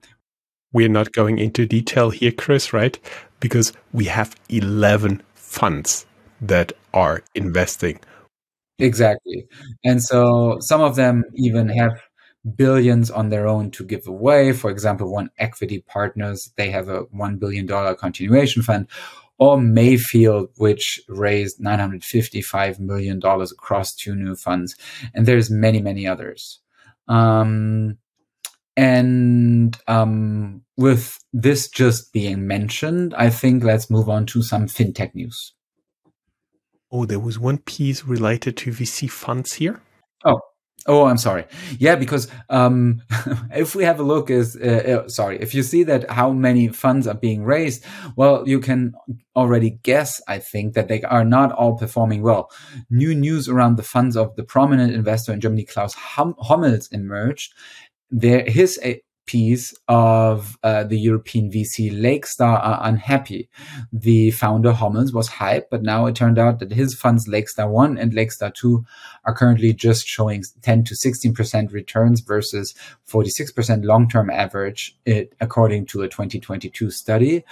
We're 0.71 0.89
not 0.89 1.13
going 1.13 1.39
into 1.39 1.65
detail 1.65 2.11
here, 2.11 2.31
Chris, 2.31 2.73
right? 2.73 2.97
Because 3.39 3.73
we 3.91 4.05
have 4.05 4.35
11 4.49 5.21
funds 5.33 6.05
that 6.39 6.73
are 6.93 7.23
investing 7.35 7.99
Exactly. 8.79 9.47
And 9.83 10.01
so 10.01 10.57
some 10.61 10.81
of 10.81 10.95
them 10.95 11.23
even 11.35 11.69
have 11.69 12.01
billions 12.55 13.09
on 13.11 13.29
their 13.29 13.47
own 13.47 13.71
to 13.71 13.85
give 13.85 14.07
away. 14.07 14.51
For 14.53 14.69
example, 14.71 15.11
one 15.11 15.29
equity 15.37 15.83
partners, 15.87 16.51
they 16.57 16.69
have 16.71 16.89
a 16.89 17.05
$1 17.05 17.39
billion 17.39 17.67
continuation 17.95 18.61
fund 18.63 18.87
or 19.37 19.59
Mayfield, 19.59 20.49
which 20.57 21.01
raised 21.07 21.59
$955 21.59 22.79
million 22.79 23.21
across 23.23 23.95
two 23.95 24.15
new 24.15 24.35
funds. 24.35 24.75
And 25.13 25.25
there's 25.25 25.49
many, 25.49 25.81
many 25.81 26.07
others. 26.07 26.59
Um, 27.07 27.97
and 28.77 29.77
um, 29.87 30.63
with 30.77 31.19
this 31.33 31.69
just 31.69 32.13
being 32.13 32.47
mentioned, 32.47 33.13
I 33.15 33.29
think 33.29 33.63
let's 33.63 33.89
move 33.89 34.09
on 34.09 34.25
to 34.27 34.43
some 34.43 34.67
fintech 34.67 35.15
news. 35.15 35.53
Oh, 36.93 37.05
there 37.07 37.19
was 37.19 37.39
one 37.39 37.57
piece 37.57 38.05
related 38.05 38.55
to 38.57 38.71
VC 38.71 39.09
funds 39.09 39.53
here. 39.53 39.81
Oh, 40.23 40.39
oh, 40.85 41.05
I'm 41.05 41.17
sorry. 41.17 41.45
Yeah, 41.79 41.95
because 41.95 42.29
um, 42.51 43.01
if 43.51 43.73
we 43.73 43.83
have 43.83 43.99
a 43.99 44.03
look, 44.03 44.29
is 44.29 44.55
uh, 44.55 45.01
uh, 45.05 45.09
sorry, 45.09 45.41
if 45.41 45.55
you 45.55 45.63
see 45.63 45.81
that 45.85 46.11
how 46.11 46.31
many 46.31 46.67
funds 46.67 47.07
are 47.07 47.15
being 47.15 47.43
raised, 47.43 47.83
well, 48.15 48.47
you 48.47 48.59
can 48.59 48.93
already 49.35 49.71
guess. 49.81 50.21
I 50.27 50.37
think 50.37 50.75
that 50.75 50.87
they 50.87 51.01
are 51.01 51.25
not 51.25 51.51
all 51.51 51.75
performing 51.79 52.21
well. 52.21 52.51
New 52.91 53.15
news 53.15 53.49
around 53.49 53.77
the 53.77 53.83
funds 53.83 54.15
of 54.15 54.35
the 54.35 54.43
prominent 54.43 54.93
investor 54.93 55.33
in 55.33 55.41
Germany, 55.41 55.65
Klaus 55.65 55.95
Hommels, 55.95 56.89
emerged. 56.91 57.55
There, 58.11 58.43
his 58.45 58.79
LPs 59.27 59.73
of 59.87 60.57
uh, 60.63 60.83
the 60.83 60.97
European 60.97 61.51
VC 61.51 61.91
Lakestar 61.91 62.59
are 62.63 62.79
unhappy. 62.83 63.49
The 63.91 64.31
founder 64.31 64.73
Hommels 64.73 65.13
was 65.13 65.29
hyped, 65.29 65.65
but 65.71 65.83
now 65.83 66.05
it 66.05 66.15
turned 66.15 66.39
out 66.39 66.59
that 66.59 66.71
his 66.71 66.93
funds 66.93 67.27
Lakestar 67.27 67.69
1 67.69 67.97
and 67.97 68.13
Lakestar 68.13 68.53
2 68.53 68.85
are 69.25 69.33
currently 69.33 69.73
just 69.73 70.05
showing 70.05 70.43
10 70.61 70.83
to 70.85 70.95
16% 70.95 71.71
returns 71.71 72.21
versus 72.21 72.73
46% 73.07 73.85
long-term 73.85 74.29
average, 74.29 74.97
it, 75.05 75.33
according 75.39 75.85
to 75.87 76.01
a 76.01 76.09
2022 76.09 76.91
study. 76.91 77.43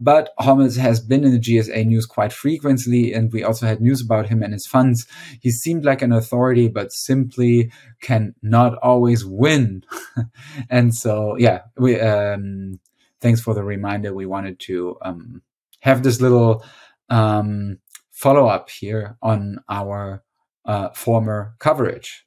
But 0.00 0.30
Hommels 0.40 0.78
has 0.78 0.98
been 0.98 1.24
in 1.24 1.32
the 1.32 1.38
GSA 1.38 1.86
news 1.86 2.06
quite 2.06 2.32
frequently, 2.32 3.12
and 3.12 3.30
we 3.32 3.44
also 3.44 3.66
had 3.66 3.82
news 3.82 4.00
about 4.00 4.28
him 4.28 4.42
and 4.42 4.54
his 4.54 4.66
funds. 4.66 5.06
He 5.40 5.50
seemed 5.50 5.84
like 5.84 6.00
an 6.00 6.12
authority, 6.12 6.68
but 6.68 6.92
simply 6.92 7.70
can 8.00 8.34
not 8.42 8.78
always 8.78 9.24
win. 9.24 9.84
and 10.70 10.94
so, 10.94 11.36
yeah, 11.36 11.62
we, 11.76 12.00
um, 12.00 12.80
thanks 13.20 13.42
for 13.42 13.52
the 13.52 13.62
reminder. 13.62 14.14
We 14.14 14.24
wanted 14.24 14.58
to, 14.60 14.96
um, 15.02 15.42
have 15.80 16.02
this 16.02 16.20
little, 16.20 16.64
um, 17.10 17.78
follow 18.10 18.46
up 18.46 18.70
here 18.70 19.18
on 19.20 19.58
our, 19.68 20.22
uh, 20.64 20.90
former 20.90 21.54
coverage. 21.58 22.24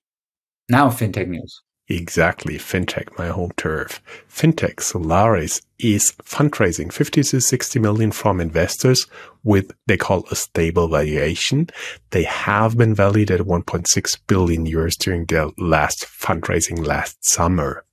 Now, 0.69 0.89
fintech 0.89 1.27
news. 1.27 1.61
Exactly, 1.89 2.55
fintech, 2.57 3.17
my 3.17 3.27
home 3.27 3.51
turf. 3.57 4.01
Fintech 4.29 4.79
Solaris 4.79 5.61
is 5.79 6.13
fundraising 6.23 6.93
50 6.93 7.23
to 7.23 7.41
60 7.41 7.79
million 7.79 8.11
from 8.11 8.39
investors 8.39 9.05
with 9.43 9.71
they 9.87 9.97
call 9.97 10.23
a 10.31 10.35
stable 10.35 10.87
valuation. 10.87 11.67
They 12.11 12.23
have 12.23 12.77
been 12.77 12.95
valued 12.95 13.31
at 13.31 13.41
1.6 13.41 14.17
billion 14.27 14.65
euros 14.65 14.97
during 14.97 15.25
their 15.25 15.49
last 15.57 16.05
fundraising 16.05 16.85
last 16.85 17.17
summer. 17.25 17.83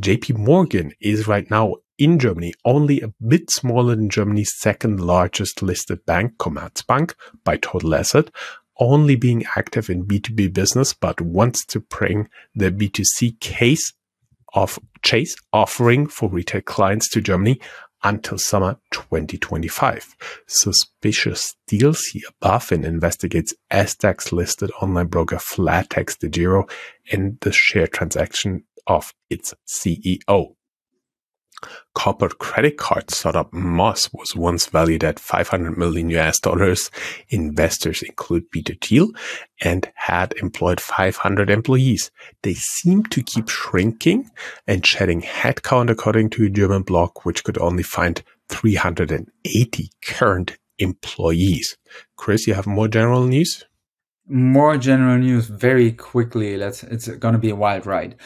JP 0.00 0.38
Morgan 0.38 0.92
is 1.02 1.28
right 1.28 1.48
now 1.50 1.74
in 1.98 2.18
Germany 2.18 2.54
only 2.64 3.00
a 3.00 3.12
bit 3.26 3.50
smaller 3.50 3.94
than 3.94 4.08
Germany's 4.08 4.52
second 4.56 5.00
largest 5.00 5.62
listed 5.62 6.04
bank, 6.06 6.36
Commerzbank, 6.38 7.14
by 7.44 7.56
total 7.58 7.94
asset, 7.94 8.30
only 8.78 9.16
being 9.16 9.44
active 9.56 9.88
in 9.90 10.04
B2B 10.04 10.52
business, 10.52 10.92
but 10.92 11.20
wants 11.20 11.64
to 11.66 11.80
bring 11.80 12.28
the 12.54 12.70
B2C 12.70 13.40
case 13.40 13.92
of 14.54 14.78
Chase 15.02 15.36
offering 15.52 16.06
for 16.06 16.28
retail 16.28 16.62
clients 16.62 17.08
to 17.10 17.20
Germany 17.20 17.60
until 18.02 18.38
summer 18.38 18.78
2025. 18.92 20.16
Suspicious 20.46 21.54
deals 21.66 22.04
here 22.06 22.28
BaFin 22.42 22.84
investigates 22.84 23.54
SDAX 23.70 24.32
listed 24.32 24.70
online 24.80 25.06
broker 25.06 25.38
Flatex 25.38 26.16
DEGIRO 26.16 26.68
and 27.10 27.38
the 27.40 27.52
share 27.52 27.86
transaction 27.86 28.64
of 28.86 29.12
its 29.30 29.54
CEO. 29.66 30.55
Corporate 31.94 32.38
credit 32.38 32.76
card 32.76 33.10
startup 33.10 33.52
Moss 33.52 34.12
was 34.12 34.36
once 34.36 34.66
valued 34.66 35.02
at 35.02 35.18
500 35.18 35.78
million 35.78 36.10
US 36.10 36.38
dollars. 36.38 36.90
Investors 37.30 38.02
include 38.02 38.50
Peter 38.50 38.74
Thiel 38.80 39.10
and 39.62 39.90
had 39.94 40.34
employed 40.42 40.80
500 40.80 41.48
employees. 41.50 42.10
They 42.42 42.54
seem 42.54 43.04
to 43.04 43.22
keep 43.22 43.48
shrinking 43.48 44.30
and 44.66 44.84
shedding 44.84 45.22
headcount 45.22 45.90
according 45.90 46.30
to 46.30 46.44
a 46.44 46.50
German 46.50 46.82
blog, 46.82 47.12
which 47.22 47.44
could 47.44 47.58
only 47.58 47.82
find 47.82 48.22
380 48.50 49.90
current 50.04 50.58
employees. 50.78 51.76
Chris, 52.16 52.46
you 52.46 52.54
have 52.54 52.66
more 52.66 52.88
general 52.88 53.26
news? 53.26 53.64
More 54.28 54.76
general 54.76 55.18
news 55.18 55.46
very 55.46 55.92
quickly. 55.92 56.56
Let's, 56.56 56.82
it's 56.82 57.08
going 57.08 57.32
to 57.32 57.38
be 57.38 57.50
a 57.50 57.56
wild 57.56 57.86
ride. 57.86 58.16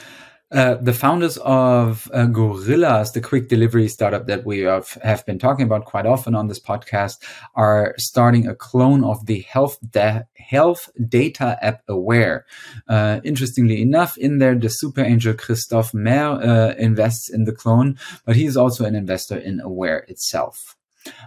Uh, 0.53 0.75
the 0.75 0.93
founders 0.93 1.37
of 1.39 2.11
uh, 2.13 2.27
Gorillas, 2.27 3.13
the 3.13 3.21
quick 3.21 3.49
delivery 3.49 3.87
startup 3.87 4.27
that 4.27 4.45
we 4.45 4.61
have, 4.61 4.99
have 5.03 5.25
been 5.25 5.39
talking 5.39 5.65
about 5.65 5.85
quite 5.85 6.07
often 6.07 6.35
on 6.35 6.49
this 6.49 6.59
podcast, 6.59 7.19
are 7.55 7.95
starting 7.99 8.49
a 8.49 8.55
clone 8.55 9.05
of 9.05 9.27
the 9.27 9.41
health 9.43 9.79
da- 9.91 10.23
health 10.35 10.91
data 11.09 11.57
app 11.63 11.83
Aware. 11.87 12.47
Uh, 12.89 13.21
interestingly 13.23 13.81
enough, 13.81 14.19
in 14.19 14.39
there, 14.39 14.57
the 14.57 14.69
super 14.69 15.03
angel 15.03 15.35
Christophe 15.35 15.95
Maire 15.95 16.33
uh, 16.33 16.75
invests 16.79 17.31
in 17.31 17.45
the 17.45 17.53
clone, 17.53 17.97
but 18.25 18.35
he 18.35 18.45
is 18.45 18.57
also 18.57 18.85
an 18.85 18.97
investor 18.97 19.39
in 19.39 19.61
Aware 19.61 20.01
itself. 20.09 20.77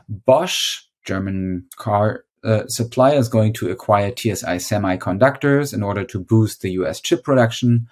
Bosch, 0.10 0.84
German 1.06 1.68
car 1.78 2.26
uh, 2.44 2.68
supplier, 2.68 3.18
is 3.18 3.30
going 3.30 3.54
to 3.54 3.70
acquire 3.70 4.12
TSI 4.12 4.58
Semiconductors 4.58 5.74
in 5.74 5.82
order 5.82 6.04
to 6.04 6.20
boost 6.20 6.62
the 6.62 6.72
US 6.72 7.00
chip 7.00 7.24
production. 7.24 7.88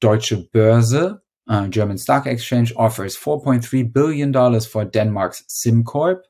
Deutsche 0.00 0.34
Börse, 0.52 1.20
uh, 1.48 1.68
German 1.68 1.98
stock 1.98 2.26
exchange, 2.26 2.72
offers 2.76 3.16
$4.3 3.16 3.92
billion 3.92 4.32
for 4.60 4.84
Denmark's 4.84 5.42
SimCorp. 5.48 6.20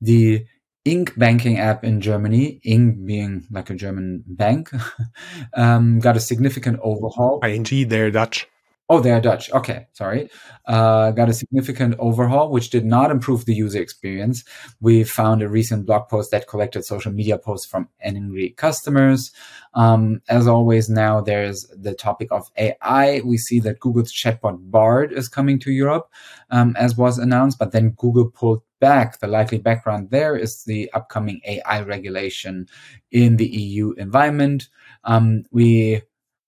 The 0.00 0.46
Ink 0.84 1.16
banking 1.16 1.58
app 1.58 1.84
in 1.84 2.00
Germany, 2.00 2.60
Ink 2.64 3.06
being 3.06 3.46
like 3.52 3.70
a 3.70 3.74
German 3.74 4.24
bank, 4.26 4.70
um, 5.54 6.00
got 6.00 6.16
a 6.16 6.20
significant 6.20 6.80
overhaul. 6.82 7.40
ING, 7.44 7.88
they're 7.88 8.10
Dutch. 8.10 8.48
Oh, 8.92 9.00
they 9.00 9.10
are 9.10 9.22
Dutch. 9.22 9.50
Okay, 9.52 9.86
sorry. 9.94 10.28
Uh, 10.66 11.12
got 11.12 11.30
a 11.30 11.32
significant 11.32 11.94
overhaul, 11.98 12.50
which 12.50 12.68
did 12.68 12.84
not 12.84 13.10
improve 13.10 13.46
the 13.46 13.54
user 13.54 13.80
experience. 13.80 14.44
We 14.82 15.02
found 15.02 15.40
a 15.40 15.48
recent 15.48 15.86
blog 15.86 16.10
post 16.10 16.30
that 16.32 16.46
collected 16.46 16.84
social 16.84 17.10
media 17.10 17.38
posts 17.38 17.66
from 17.66 17.88
angry 18.02 18.50
customers. 18.50 19.32
Um, 19.72 20.20
as 20.28 20.46
always, 20.46 20.90
now 20.90 21.22
there's 21.22 21.66
the 21.74 21.94
topic 21.94 22.28
of 22.32 22.50
AI. 22.58 23.22
We 23.24 23.38
see 23.38 23.60
that 23.60 23.80
Google's 23.80 24.12
chatbot 24.12 24.58
Bard 24.70 25.10
is 25.12 25.26
coming 25.26 25.58
to 25.60 25.72
Europe, 25.72 26.10
um, 26.50 26.76
as 26.76 26.94
was 26.94 27.16
announced, 27.16 27.58
but 27.58 27.72
then 27.72 27.94
Google 27.96 28.30
pulled 28.30 28.60
back. 28.78 29.20
The 29.20 29.26
likely 29.26 29.56
background 29.58 30.10
there 30.10 30.36
is 30.36 30.64
the 30.64 30.92
upcoming 30.92 31.40
AI 31.46 31.80
regulation 31.80 32.66
in 33.10 33.38
the 33.38 33.46
EU 33.46 33.92
environment. 33.92 34.68
Um, 35.04 35.44
we 35.50 36.02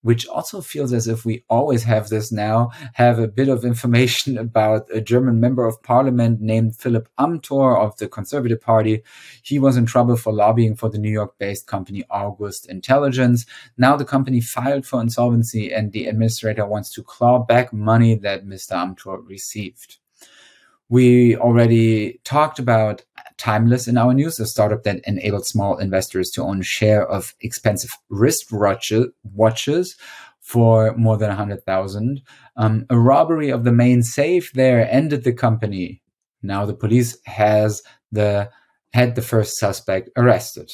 which 0.05 0.27
also 0.27 0.61
feels 0.61 0.93
as 0.93 1.09
if 1.09 1.25
we 1.25 1.43
always 1.49 1.83
have 1.83 2.11
this 2.11 2.31
now, 2.31 2.71
have 2.93 3.19
a 3.19 3.27
bit 3.27 3.49
of 3.49 3.65
information 3.65 4.37
about 4.47 4.87
a 4.93 5.01
German 5.01 5.41
member 5.41 5.67
of 5.67 5.83
parliament 5.83 6.43
named 6.43 6.77
Philipp 6.77 7.09
Amthor 7.19 7.83
of 7.83 7.97
the 7.97 8.07
Conservative 8.07 8.61
Party. 8.61 9.03
He 9.43 9.59
was 9.59 9.79
in 9.79 9.87
trouble 9.87 10.17
for 10.19 10.31
lobbying 10.31 10.77
for 10.77 10.91
the 10.91 10.99
New 10.99 11.11
York 11.11 11.39
based 11.39 11.67
company 11.67 12.05
August 12.11 12.69
Intelligence. 12.69 13.47
Now 13.79 13.97
the 13.97 14.05
company 14.05 14.43
filed 14.43 14.85
for 14.85 15.01
insolvency 15.01 15.73
and 15.73 15.93
the 15.93 16.05
administrator 16.05 16.67
wants 16.67 16.93
to 16.93 17.03
claw 17.03 17.39
back 17.39 17.73
money 17.73 18.15
that 18.17 18.45
Mr. 18.45 18.73
Amthor 18.73 19.27
received. 19.27 19.97
We 20.89 21.37
already 21.37 22.21
talked 22.25 22.59
about 22.59 23.03
Timeless 23.37 23.89
in 23.89 23.99
our 23.99 24.15
news, 24.15 24.39
a 24.39 24.47
startup 24.47 24.85
that 24.85 25.01
enabled 25.05 25.45
small 25.45 25.77
investors 25.79 26.31
to 26.31 26.43
own 26.43 26.63
share 26.63 27.05
of 27.07 27.35
expensive 27.41 27.91
wrist 28.09 28.53
watches 28.53 29.97
for 30.41 30.95
more 30.97 31.17
than 31.17 31.29
100,000. 31.29 32.23
Um, 32.57 32.87
a 32.91 32.99
robbery 32.99 33.51
of 33.51 33.65
the 33.65 33.73
main 33.73 34.03
safe 34.05 34.53
there 34.53 34.89
ended 34.89 35.25
the 35.25 35.33
company. 35.33 36.01
Now 36.43 36.65
the 36.65 36.75
police 36.75 37.19
has 37.25 37.83
the 38.13 38.51
had 38.93 39.17
the 39.17 39.23
first 39.23 39.59
suspect 39.59 40.11
arrested. 40.17 40.73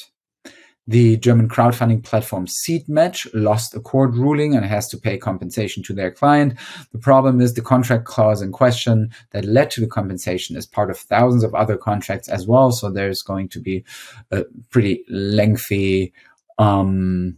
The 0.87 1.17
German 1.17 1.47
crowdfunding 1.47 2.03
platform 2.03 2.47
SeedMatch 2.47 3.29
lost 3.33 3.75
a 3.75 3.79
court 3.79 4.13
ruling 4.13 4.55
and 4.55 4.65
has 4.65 4.89
to 4.89 4.97
pay 4.97 5.17
compensation 5.17 5.83
to 5.83 5.93
their 5.93 6.11
client. 6.11 6.57
The 6.91 6.97
problem 6.97 7.39
is 7.39 7.53
the 7.53 7.61
contract 7.61 8.05
clause 8.05 8.41
in 8.41 8.51
question 8.51 9.11
that 9.31 9.45
led 9.45 9.69
to 9.71 9.81
the 9.81 9.87
compensation 9.87 10.57
is 10.57 10.65
part 10.65 10.89
of 10.89 10.97
thousands 10.97 11.43
of 11.43 11.53
other 11.53 11.77
contracts 11.77 12.29
as 12.29 12.47
well. 12.47 12.71
So 12.71 12.89
there's 12.89 13.21
going 13.21 13.49
to 13.49 13.59
be 13.59 13.85
a 14.31 14.43
pretty 14.71 15.03
lengthy 15.07 16.13
um, 16.57 17.37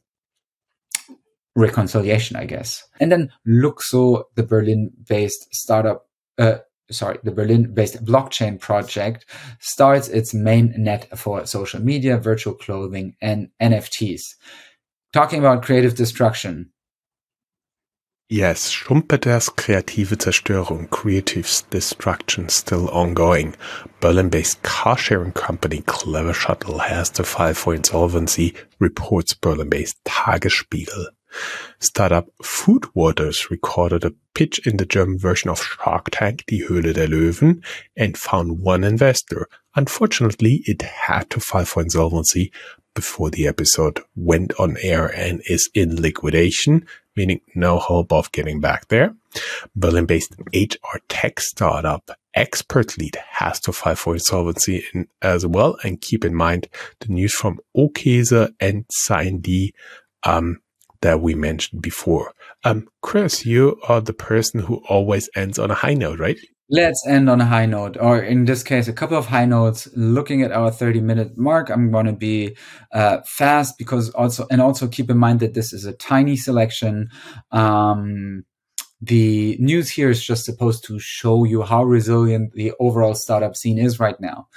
reconciliation, 1.55 2.35
I 2.37 2.45
guess. 2.45 2.83
And 2.99 3.11
then 3.11 3.31
LUKSO, 3.47 4.23
the 4.35 4.43
Berlin 4.43 4.91
based 5.07 5.53
startup, 5.53 6.07
uh, 6.37 6.59
sorry, 6.91 7.19
the 7.23 7.31
Berlin-based 7.31 8.03
blockchain 8.05 8.59
project 8.59 9.25
starts 9.59 10.07
its 10.07 10.33
main 10.33 10.73
net 10.77 11.17
for 11.17 11.45
social 11.45 11.81
media, 11.81 12.17
virtual 12.17 12.53
clothing, 12.53 13.15
and 13.21 13.49
NFTs. 13.61 14.21
Talking 15.11 15.39
about 15.39 15.63
creative 15.63 15.95
destruction. 15.95 16.71
Yes, 18.29 18.71
Schumpeter's 18.71 19.49
kreative 19.49 20.07
Zerstörung, 20.17 20.89
creative 20.89 21.47
destruction, 21.69 22.49
still 22.49 22.89
ongoing. 22.89 23.55
Berlin-based 23.99 24.63
car-sharing 24.63 25.33
company 25.33 25.81
CleverShuttle 25.81 26.79
has 26.79 27.11
to 27.11 27.23
file 27.23 27.53
for 27.53 27.75
insolvency, 27.75 28.55
reports 28.79 29.35
Berlin-based 29.35 30.03
Tagesspiegel. 30.05 31.07
Startup 31.79 32.27
Food 32.43 32.85
Waters 32.93 33.49
recorded 33.49 34.03
a 34.03 34.13
pitch 34.33 34.65
in 34.65 34.77
the 34.77 34.85
German 34.85 35.17
version 35.17 35.49
of 35.49 35.61
Shark 35.61 36.09
Tank, 36.11 36.45
Die 36.47 36.61
Höhle 36.67 36.93
der 36.93 37.07
Löwen, 37.07 37.63
and 37.95 38.17
found 38.17 38.59
one 38.59 38.83
investor. 38.83 39.47
Unfortunately, 39.75 40.63
it 40.65 40.81
had 40.81 41.29
to 41.31 41.39
file 41.39 41.65
for 41.65 41.81
insolvency 41.81 42.51
before 42.93 43.29
the 43.29 43.47
episode 43.47 44.01
went 44.15 44.53
on 44.59 44.77
air 44.81 45.07
and 45.07 45.41
is 45.45 45.69
in 45.73 46.01
liquidation. 46.01 46.85
meaning 47.15 47.41
no 47.55 47.79
hope 47.79 48.11
of 48.11 48.31
getting 48.31 48.59
back 48.59 48.87
there. 48.87 49.15
Berlin-based 49.75 50.35
HR 50.53 50.99
tech 51.07 51.39
startup 51.39 52.11
ExpertLead 52.35 53.15
has 53.29 53.59
to 53.61 53.71
file 53.71 53.95
for 53.95 54.13
insolvency 54.13 54.85
in, 54.93 55.07
as 55.21 55.45
well. 55.45 55.77
And 55.83 56.01
keep 56.01 56.25
in 56.25 56.33
mind 56.33 56.67
the 56.99 57.13
news 57.13 57.33
from 57.33 57.59
Okese 57.77 58.53
and 58.59 58.85
SignD 59.07 59.71
um, 60.23 60.59
that 61.03 61.21
we 61.21 61.35
mentioned 61.35 61.81
before. 61.81 62.31
Um, 62.63 62.87
Chris, 63.01 63.45
you 63.45 63.77
are 63.87 64.01
the 64.01 64.13
person 64.13 64.61
who 64.61 64.81
always 64.87 65.29
ends 65.35 65.59
on 65.59 65.69
a 65.69 65.75
high 65.75 65.93
note, 65.93 66.19
right? 66.19 66.37
Let's 66.69 67.05
end 67.05 67.29
on 67.29 67.41
a 67.41 67.45
high 67.45 67.65
note, 67.65 67.97
or 67.99 68.19
in 68.19 68.45
this 68.45 68.63
case, 68.63 68.87
a 68.87 68.93
couple 68.93 69.17
of 69.17 69.27
high 69.27 69.45
notes. 69.45 69.89
Looking 69.95 70.41
at 70.41 70.53
our 70.53 70.71
30 70.71 71.01
minute 71.01 71.37
mark, 71.37 71.69
I'm 71.69 71.91
going 71.91 72.05
to 72.05 72.13
be 72.13 72.55
uh, 72.93 73.19
fast 73.25 73.77
because 73.77 74.09
also, 74.11 74.47
and 74.49 74.61
also 74.61 74.87
keep 74.87 75.09
in 75.09 75.17
mind 75.17 75.41
that 75.41 75.53
this 75.53 75.73
is 75.73 75.85
a 75.85 75.93
tiny 75.93 76.37
selection. 76.37 77.09
Um, 77.51 78.45
the 79.01 79.57
news 79.59 79.89
here 79.89 80.09
is 80.09 80.23
just 80.23 80.45
supposed 80.45 80.85
to 80.85 80.97
show 80.97 81.43
you 81.43 81.63
how 81.63 81.83
resilient 81.83 82.53
the 82.53 82.71
overall 82.79 83.13
startup 83.13 83.57
scene 83.57 83.77
is 83.77 83.99
right 83.99 84.19
now. 84.21 84.47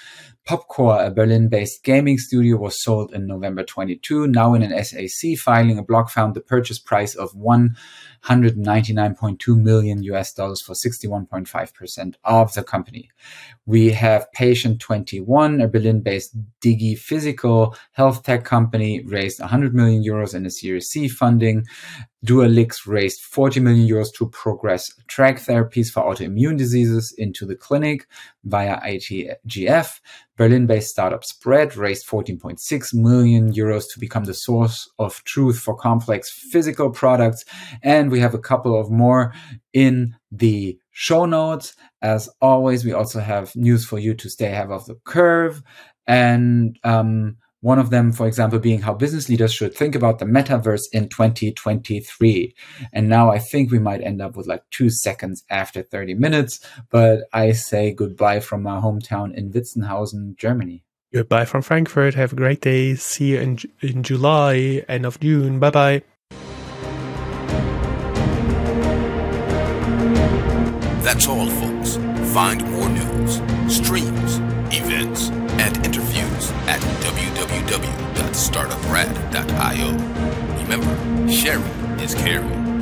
Popcore, 0.47 1.05
a 1.05 1.11
Berlin 1.11 1.49
based 1.49 1.83
gaming 1.83 2.19
studio, 2.19 2.57
was 2.57 2.81
sold 2.81 3.13
in 3.13 3.27
November 3.27 3.65
22. 3.65 4.29
Now, 4.29 4.55
in 4.55 4.63
an 4.63 4.85
SAC 4.85 5.37
filing, 5.37 5.77
a 5.77 5.83
blog 5.83 6.09
found 6.09 6.35
the 6.35 6.41
purchase 6.41 6.79
price 6.79 7.17
of 7.17 7.35
199.2 8.25 9.61
million 9.61 10.03
US 10.05 10.33
dollars 10.33 10.61
for 10.61 10.73
61.5% 10.73 12.15
of 12.25 12.55
the 12.55 12.63
company. 12.63 13.11
We 13.67 13.91
have 13.91 14.31
Patient 14.33 14.81
21, 14.81 15.61
a 15.61 15.69
Berlin 15.69 16.01
based 16.01 16.37
Digi 16.61 16.99
physical 16.99 17.77
health 17.93 18.23
tech 18.23 18.45
company, 18.45 19.03
raised 19.05 19.41
100 19.41 19.75
million 19.75 20.03
euros 20.03 20.35
in 20.35 20.47
a 20.47 20.51
Series 20.51 20.89
C 20.89 21.09
funding. 21.09 21.65
Dualyx 22.25 22.87
raised 22.87 23.21
40 23.21 23.61
million 23.61 23.89
euros 23.89 24.13
to 24.15 24.29
progress 24.31 24.93
track 25.07 25.39
therapies 25.39 25.91
for 25.91 26.03
autoimmune 26.03 26.59
diseases 26.59 27.15
into 27.17 27.47
the 27.47 27.55
clinic 27.55 28.09
via 28.45 28.81
ITGF. 28.81 30.01
Berlin-based 30.37 30.91
startup 30.91 31.25
Spread 31.25 31.77
raised 31.77 32.07
14.6 32.07 32.95
million 32.95 33.53
euros 33.53 33.85
to 33.93 33.99
become 33.99 34.25
the 34.25 34.35
source 34.35 34.91
of 34.99 35.23
truth 35.25 35.59
for 35.59 35.75
complex 35.75 36.31
physical 36.31 36.91
products. 36.91 37.45
And 37.83 38.11
we 38.17 38.23
have 38.23 38.33
a 38.33 38.39
couple 38.39 38.81
of 38.81 38.91
more 38.91 39.35
in 39.75 40.17
the 40.33 40.79
show 40.91 41.27
notes. 41.27 41.77
As 42.01 42.31
always, 42.41 42.83
we 42.83 42.93
also 42.95 43.21
have 43.21 43.55
news 43.55 43.85
for 43.85 43.99
you 43.99 44.15
to 44.15 44.31
stay 44.31 44.47
ahead 44.47 44.71
of 44.71 44.87
the 44.87 44.95
curve. 45.05 45.63
And 46.07 46.79
um, 46.83 47.37
one 47.61 47.79
of 47.79 47.91
them, 47.91 48.13
for 48.13 48.27
example, 48.27 48.59
being 48.59 48.81
how 48.81 48.95
business 48.95 49.29
leaders 49.29 49.53
should 49.53 49.75
think 49.75 49.95
about 49.95 50.19
the 50.19 50.25
metaverse 50.25 50.85
in 50.95 51.11
2023. 51.11 52.55
And 52.95 53.11
now 53.11 53.31
I 53.31 53.39
think 53.39 53.71
we 53.71 53.79
might 53.79 54.01
end 54.01 54.23
up 54.23 54.35
with 54.35 54.47
like 54.47 54.63
two 54.71 54.89
seconds 54.89 55.45
after 55.51 55.83
30 55.83 56.15
minutes, 56.15 56.59
but 56.91 57.25
I 57.35 57.53
say 57.53 57.93
goodbye 57.93 58.41
from 58.41 58.63
my 58.63 58.81
hometown 58.81 59.35
in 59.35 59.53
Witzenhausen, 59.53 60.39
Germany. 60.39 60.85
Goodbye 61.13 61.45
from 61.45 61.61
Frankfurt. 61.61 62.15
Have 62.15 62.33
a 62.33 62.37
great 62.37 62.63
day. 62.63 62.95
See 62.95 63.33
you 63.33 63.41
in, 63.41 63.59
in 63.83 64.03
July, 64.03 64.85
end 64.89 65.05
of 65.05 65.21
June. 65.21 65.59
Bye 65.61 65.71
bye. 65.71 66.16
That's 71.07 71.29
all, 71.29 71.47
folks. 71.47 71.95
Find 72.35 72.69
more 72.73 72.89
news, 72.89 73.41
streams, 73.73 74.39
events, 74.75 75.29
and 75.61 75.77
interviews 75.87 76.51
at 76.67 76.81
www.startuprad.io. 77.01 79.93
Remember, 80.63 80.97
sharing 81.31 81.63
is 82.01 82.17
caring. 82.17 82.76